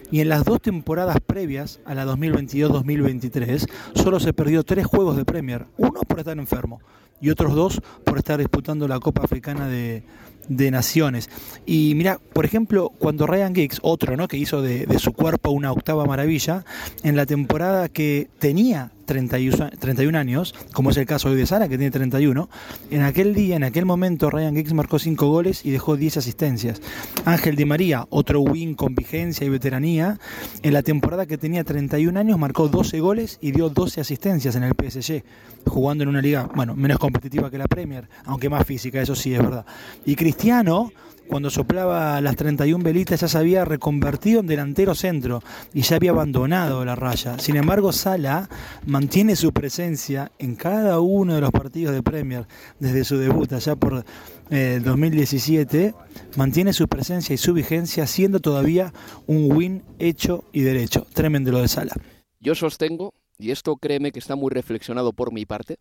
Y 0.10 0.22
en 0.22 0.30
las 0.30 0.46
dos 0.46 0.60
temporadas 0.62 1.18
previas 1.26 1.80
a 1.86 1.94
la 1.94 2.08
2022-2023, 2.08 3.70
solo 3.94 4.20
se 4.20 4.34
perdió 4.34 4.64
tres 4.64 4.88
juegos 4.88 5.16
de 5.16 5.26
Premier, 5.26 5.68
uno 5.78 6.02
por 6.02 6.20
estar 6.20 6.38
enfermo. 6.40 6.82
y 7.22 7.30
otros 7.30 7.56
dos 7.56 7.82
por 8.04 8.18
estar 8.18 8.40
disputando 8.40 8.88
la 8.88 9.00
Copa 9.00 9.24
Africana 9.24 9.68
de, 9.68 10.04
de 10.48 10.72
Naciones. 10.72 11.30
Y 11.66 11.94
mira, 11.96 12.20
por 12.34 12.46
ejemplo, 12.46 12.92
cuando 12.98 13.28
Ryan 13.28 13.56
Giggs, 13.56 13.80
otro 13.82 14.18
¿no? 14.18 14.28
que 14.28 14.38
hizo 14.38 14.62
de, 14.62 14.86
de 14.86 15.00
su 15.00 15.14
cuerpo 15.14 15.52
una 15.52 15.72
octava 15.72 16.06
maravilla, 16.06 16.66
en 17.04 17.16
la 17.16 17.26
temporada 17.26 17.90
que 17.90 18.28
tenía 18.40 18.92
31, 19.06 19.72
31 19.80 20.18
años, 20.18 20.56
como 20.74 20.90
es 20.90 20.98
el 20.98 21.06
caso 21.06 21.30
hoy 21.30 21.36
de 21.36 21.46
Sara, 21.46 21.68
que 21.68 21.78
tiene 21.78 21.92
31, 21.92 22.50
en 22.90 23.02
aquel 23.02 23.34
día, 23.34 23.56
en 23.56 23.64
aquel 23.64 23.86
momento, 23.86 24.30
Ryan 24.30 24.56
Giggs 24.56 24.74
marcó 24.74 25.00
5 25.00 25.28
goles 25.28 25.66
y 25.66 25.72
dejó 25.72 25.96
10 25.96 26.18
asistencias. 26.18 26.82
Ángel 27.26 27.56
Di 27.56 27.66
María, 27.66 28.06
otro 28.10 28.42
win 28.42 28.76
con 28.76 28.96
vigencia 28.96 29.46
y 29.46 29.50
veteranía, 29.50 30.20
en 30.62 30.74
la 30.74 30.84
temporada 30.84 31.26
que 31.26 31.38
tenía 31.38 31.64
31 31.64 32.20
años, 32.20 32.40
marcó 32.40 32.68
12 32.68 33.00
goles 33.00 33.38
y 33.42 33.52
dio 33.52 33.70
12 33.70 34.02
asistencias 34.02 34.56
en 34.56 34.64
el 34.64 34.74
PSG, 34.74 35.24
jugando 35.66 36.04
en 36.04 36.10
una 36.10 36.22
liga, 36.22 36.50
bueno, 36.56 36.76
menos 36.76 37.00
competitiva 37.00 37.50
que 37.50 37.58
la 37.58 37.68
Premier, 37.68 38.08
aunque 38.26 38.50
más 38.50 38.66
física, 38.66 39.02
eso 39.02 39.16
sí 39.16 39.34
es 39.34 39.42
verdad. 39.42 39.66
Y 40.06 40.16
Cristiano, 40.16 40.92
cuando 41.28 41.50
soplaba 41.50 42.22
las 42.22 42.36
31 42.36 42.84
velitas 42.84 43.22
ya 43.22 43.28
se 43.28 43.38
había 43.38 43.66
reconvertido 43.66 44.42
en 44.42 44.48
delantero 44.48 44.94
centro 44.94 45.42
y 45.74 45.82
ya 45.82 45.96
había 45.96 46.12
abandonado 46.12 46.86
la 46.86 46.96
raya. 46.96 47.40
Sin 47.40 47.56
embargo, 47.56 47.92
Sala 47.92 48.48
mantiene 48.96 49.36
su 49.36 49.52
presencia 49.52 50.32
en 50.40 50.56
cada 50.56 51.02
uno 51.02 51.36
de 51.36 51.42
los 51.42 51.52
partidos 51.52 51.94
de 51.94 52.02
Premier 52.02 52.48
desde 52.80 53.04
su 53.04 53.18
debut 53.18 53.52
allá 53.52 53.76
por 53.76 54.06
eh, 54.50 54.80
2017, 54.82 55.94
mantiene 56.38 56.72
su 56.72 56.88
presencia 56.88 57.34
y 57.34 57.38
su 57.38 57.52
vigencia 57.52 58.08
siendo 58.08 58.40
todavía 58.40 58.94
un 59.28 59.52
win 59.52 59.84
hecho 60.00 60.46
y 60.54 60.62
derecho. 60.62 61.06
Tremendo 61.14 61.52
lo 61.52 61.60
de 61.60 61.68
Sala. 61.68 61.94
Yo 62.40 62.56
sostengo, 62.56 63.14
y 63.38 63.52
esto 63.52 63.76
créeme 63.76 64.14
que 64.14 64.20
está 64.20 64.38
muy 64.38 64.50
reflexionado 64.50 65.12
por 65.12 65.34
mi 65.34 65.46
parte, 65.46 65.78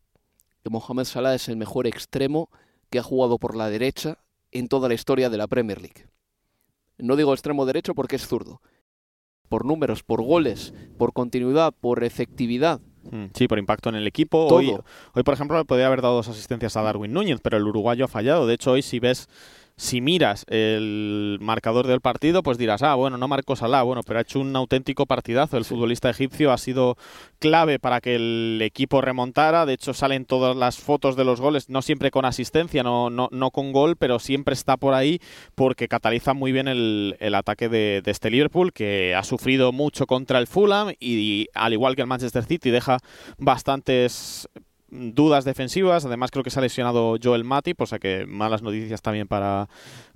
que 0.64 0.70
Mohamed 0.70 1.04
Salah 1.04 1.36
es 1.36 1.48
el 1.48 1.56
mejor 1.56 1.86
extremo 1.86 2.50
que 2.90 2.98
ha 2.98 3.04
jugado 3.04 3.38
por 3.38 3.54
la 3.54 3.70
derecha 3.70 4.18
en 4.50 4.66
toda 4.66 4.88
la 4.88 4.94
historia 4.94 5.30
de 5.30 5.36
la 5.36 5.46
Premier 5.46 5.80
League. 5.80 6.08
No 6.98 7.14
digo 7.14 7.32
extremo 7.32 7.64
derecho 7.64 7.94
porque 7.94 8.16
es 8.16 8.26
zurdo. 8.26 8.60
Por 9.48 9.64
números, 9.64 10.02
por 10.02 10.20
goles, 10.20 10.74
por 10.98 11.12
continuidad, 11.12 11.72
por 11.80 12.02
efectividad. 12.02 12.80
Mm, 13.10 13.24
Sí, 13.34 13.48
por 13.48 13.58
impacto 13.58 13.88
en 13.88 13.94
el 13.96 14.06
equipo. 14.06 14.46
Todo. 14.48 14.58
Hoy, 14.58 14.74
hoy, 15.14 15.22
por 15.22 15.34
ejemplo, 15.34 15.64
podría 15.64 15.86
haber 15.86 16.02
dado 16.02 16.14
dos 16.16 16.28
asistencias 16.28 16.76
a 16.76 16.82
Darwin 16.82 17.12
Núñez, 17.12 17.40
pero 17.42 17.56
el 17.56 17.64
uruguayo 17.66 18.04
ha 18.04 18.08
fallado. 18.08 18.46
De 18.46 18.54
hecho, 18.54 18.72
hoy 18.72 18.82
si 18.82 18.98
ves, 19.00 19.28
si 19.76 20.00
miras 20.00 20.44
el 20.48 21.38
marcador 21.40 21.86
del 21.86 22.00
partido, 22.00 22.42
pues 22.42 22.58
dirás, 22.58 22.82
ah, 22.82 22.94
bueno, 22.94 23.18
no 23.18 23.26
marcó 23.26 23.56
Salah, 23.56 23.82
bueno, 23.82 24.02
pero 24.04 24.18
ha 24.18 24.22
hecho 24.22 24.38
un 24.38 24.54
auténtico 24.54 25.06
partidazo. 25.06 25.56
El 25.56 25.64
futbolista 25.64 26.10
egipcio 26.10 26.52
ha 26.52 26.58
sido 26.58 26.96
clave 27.40 27.80
para 27.80 28.00
que 28.00 28.14
el 28.14 28.60
equipo 28.62 29.00
remontara. 29.00 29.66
De 29.66 29.72
hecho, 29.72 29.92
salen 29.92 30.26
todas 30.26 30.56
las 30.56 30.78
fotos 30.78 31.16
de 31.16 31.24
los 31.24 31.40
goles, 31.40 31.68
no 31.68 31.82
siempre 31.82 32.12
con 32.12 32.24
asistencia, 32.24 32.84
no, 32.84 33.10
no, 33.10 33.28
no 33.32 33.50
con 33.50 33.72
gol, 33.72 33.96
pero 33.96 34.20
siempre 34.20 34.54
está 34.54 34.76
por 34.76 34.94
ahí 34.94 35.20
porque 35.56 35.88
cataliza 35.88 36.34
muy 36.34 36.52
bien 36.52 36.68
el, 36.68 37.16
el 37.18 37.34
ataque 37.34 37.68
de, 37.68 38.00
de 38.04 38.10
este 38.10 38.30
Liverpool, 38.30 38.72
que 38.72 39.14
ha 39.14 39.24
sufrido 39.24 39.72
mucho 39.72 40.06
contra 40.06 40.38
el 40.38 40.46
Fulham 40.46 40.92
y, 41.00 41.48
al 41.52 41.72
igual 41.72 41.96
que 41.96 42.02
el 42.02 42.08
Manchester 42.08 42.44
City, 42.44 42.70
deja 42.70 42.98
bastantes 43.38 44.48
dudas 44.94 45.44
defensivas. 45.44 46.04
Además, 46.04 46.30
creo 46.30 46.44
que 46.44 46.50
se 46.50 46.58
ha 46.58 46.62
lesionado 46.62 47.16
Joel 47.22 47.44
Matip, 47.44 47.80
o 47.80 47.86
sea 47.86 47.98
que 47.98 48.26
malas 48.26 48.62
noticias 48.62 49.02
también 49.02 49.28
para, 49.28 49.68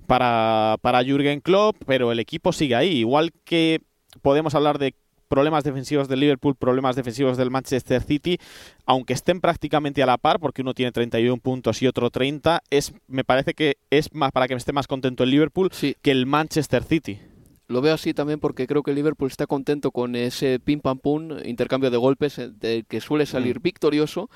para, 0.07 0.77
para 0.81 1.03
Jürgen 1.03 1.41
Klopp, 1.41 1.75
pero 1.85 2.11
el 2.11 2.19
equipo 2.19 2.53
sigue 2.53 2.75
ahí. 2.75 2.97
Igual 2.97 3.31
que 3.43 3.81
podemos 4.21 4.55
hablar 4.55 4.79
de 4.79 4.95
problemas 5.27 5.63
defensivos 5.63 6.07
del 6.07 6.19
Liverpool, 6.19 6.55
problemas 6.55 6.95
defensivos 6.95 7.37
del 7.37 7.51
Manchester 7.51 8.01
City, 8.01 8.39
aunque 8.85 9.13
estén 9.13 9.39
prácticamente 9.39 10.01
a 10.01 10.05
la 10.05 10.17
par, 10.17 10.39
porque 10.39 10.63
uno 10.63 10.73
tiene 10.73 10.91
31 10.91 11.37
puntos 11.37 11.81
y 11.81 11.87
otro 11.87 12.09
30, 12.09 12.63
es, 12.69 12.93
me 13.07 13.23
parece 13.23 13.53
que 13.53 13.77
es 13.91 14.13
más 14.13 14.31
para 14.31 14.47
que 14.47 14.55
me 14.55 14.57
esté 14.57 14.73
más 14.73 14.87
contento 14.87 15.23
el 15.23 15.29
Liverpool 15.29 15.69
que 16.01 16.11
el 16.11 16.25
Manchester 16.25 16.83
City. 16.83 17.19
Lo 17.67 17.81
veo 17.81 17.93
así 17.93 18.15
también 18.15 18.39
porque 18.39 18.65
creo 18.65 18.81
que 18.81 18.89
el 18.89 18.95
Liverpool 18.95 19.29
está 19.29 19.45
contento 19.45 19.91
con 19.91 20.15
ese 20.15 20.59
pim 20.59 20.79
pam 20.79 20.97
pum, 20.97 21.37
intercambio 21.45 21.91
de 21.91 21.97
golpes 21.97 22.39
eh, 22.39 22.49
del 22.49 22.83
que 22.85 22.99
suele 22.99 23.27
salir 23.27 23.59
victorioso. 23.59 24.27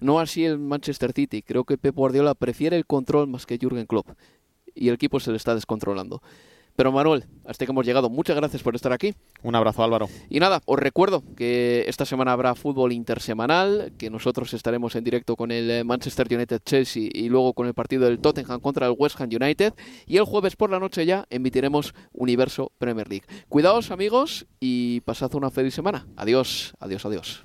No 0.00 0.20
así 0.20 0.44
el 0.44 0.58
Manchester 0.58 1.12
City. 1.12 1.42
Creo 1.42 1.64
que 1.64 1.78
Pep 1.78 1.94
Guardiola 1.94 2.34
prefiere 2.34 2.76
el 2.76 2.86
control 2.86 3.28
más 3.28 3.46
que 3.46 3.58
Jürgen 3.58 3.86
Klopp. 3.86 4.10
Y 4.74 4.88
el 4.88 4.94
equipo 4.94 5.20
se 5.20 5.30
le 5.30 5.36
está 5.36 5.54
descontrolando. 5.54 6.22
Pero 6.78 6.92
Manuel, 6.92 7.24
hasta 7.44 7.66
que 7.66 7.72
hemos 7.72 7.84
llegado, 7.84 8.08
muchas 8.08 8.36
gracias 8.36 8.62
por 8.62 8.76
estar 8.76 8.92
aquí. 8.92 9.12
Un 9.42 9.56
abrazo 9.56 9.82
Álvaro. 9.82 10.08
Y 10.30 10.38
nada, 10.38 10.62
os 10.64 10.78
recuerdo 10.78 11.24
que 11.36 11.84
esta 11.88 12.04
semana 12.04 12.32
habrá 12.32 12.54
fútbol 12.54 12.92
intersemanal, 12.92 13.92
que 13.98 14.10
nosotros 14.10 14.54
estaremos 14.54 14.94
en 14.94 15.02
directo 15.02 15.34
con 15.34 15.50
el 15.50 15.68
eh, 15.68 15.82
Manchester 15.82 16.28
United 16.32 16.60
Chelsea 16.64 17.08
y 17.12 17.28
luego 17.30 17.52
con 17.52 17.66
el 17.66 17.74
partido 17.74 18.04
del 18.04 18.20
Tottenham 18.20 18.60
contra 18.60 18.86
el 18.86 18.94
West 18.96 19.20
Ham 19.20 19.28
United. 19.28 19.74
Y 20.06 20.18
el 20.18 20.24
jueves 20.24 20.54
por 20.54 20.70
la 20.70 20.78
noche 20.78 21.04
ya 21.04 21.26
emitiremos 21.30 21.94
Universo 22.12 22.70
Premier 22.78 23.08
League. 23.08 23.26
Cuidaos 23.48 23.90
amigos 23.90 24.46
y 24.60 25.00
pasad 25.00 25.34
una 25.34 25.50
feliz 25.50 25.74
semana. 25.74 26.06
Adiós, 26.16 26.74
adiós, 26.78 27.04
adiós. 27.04 27.44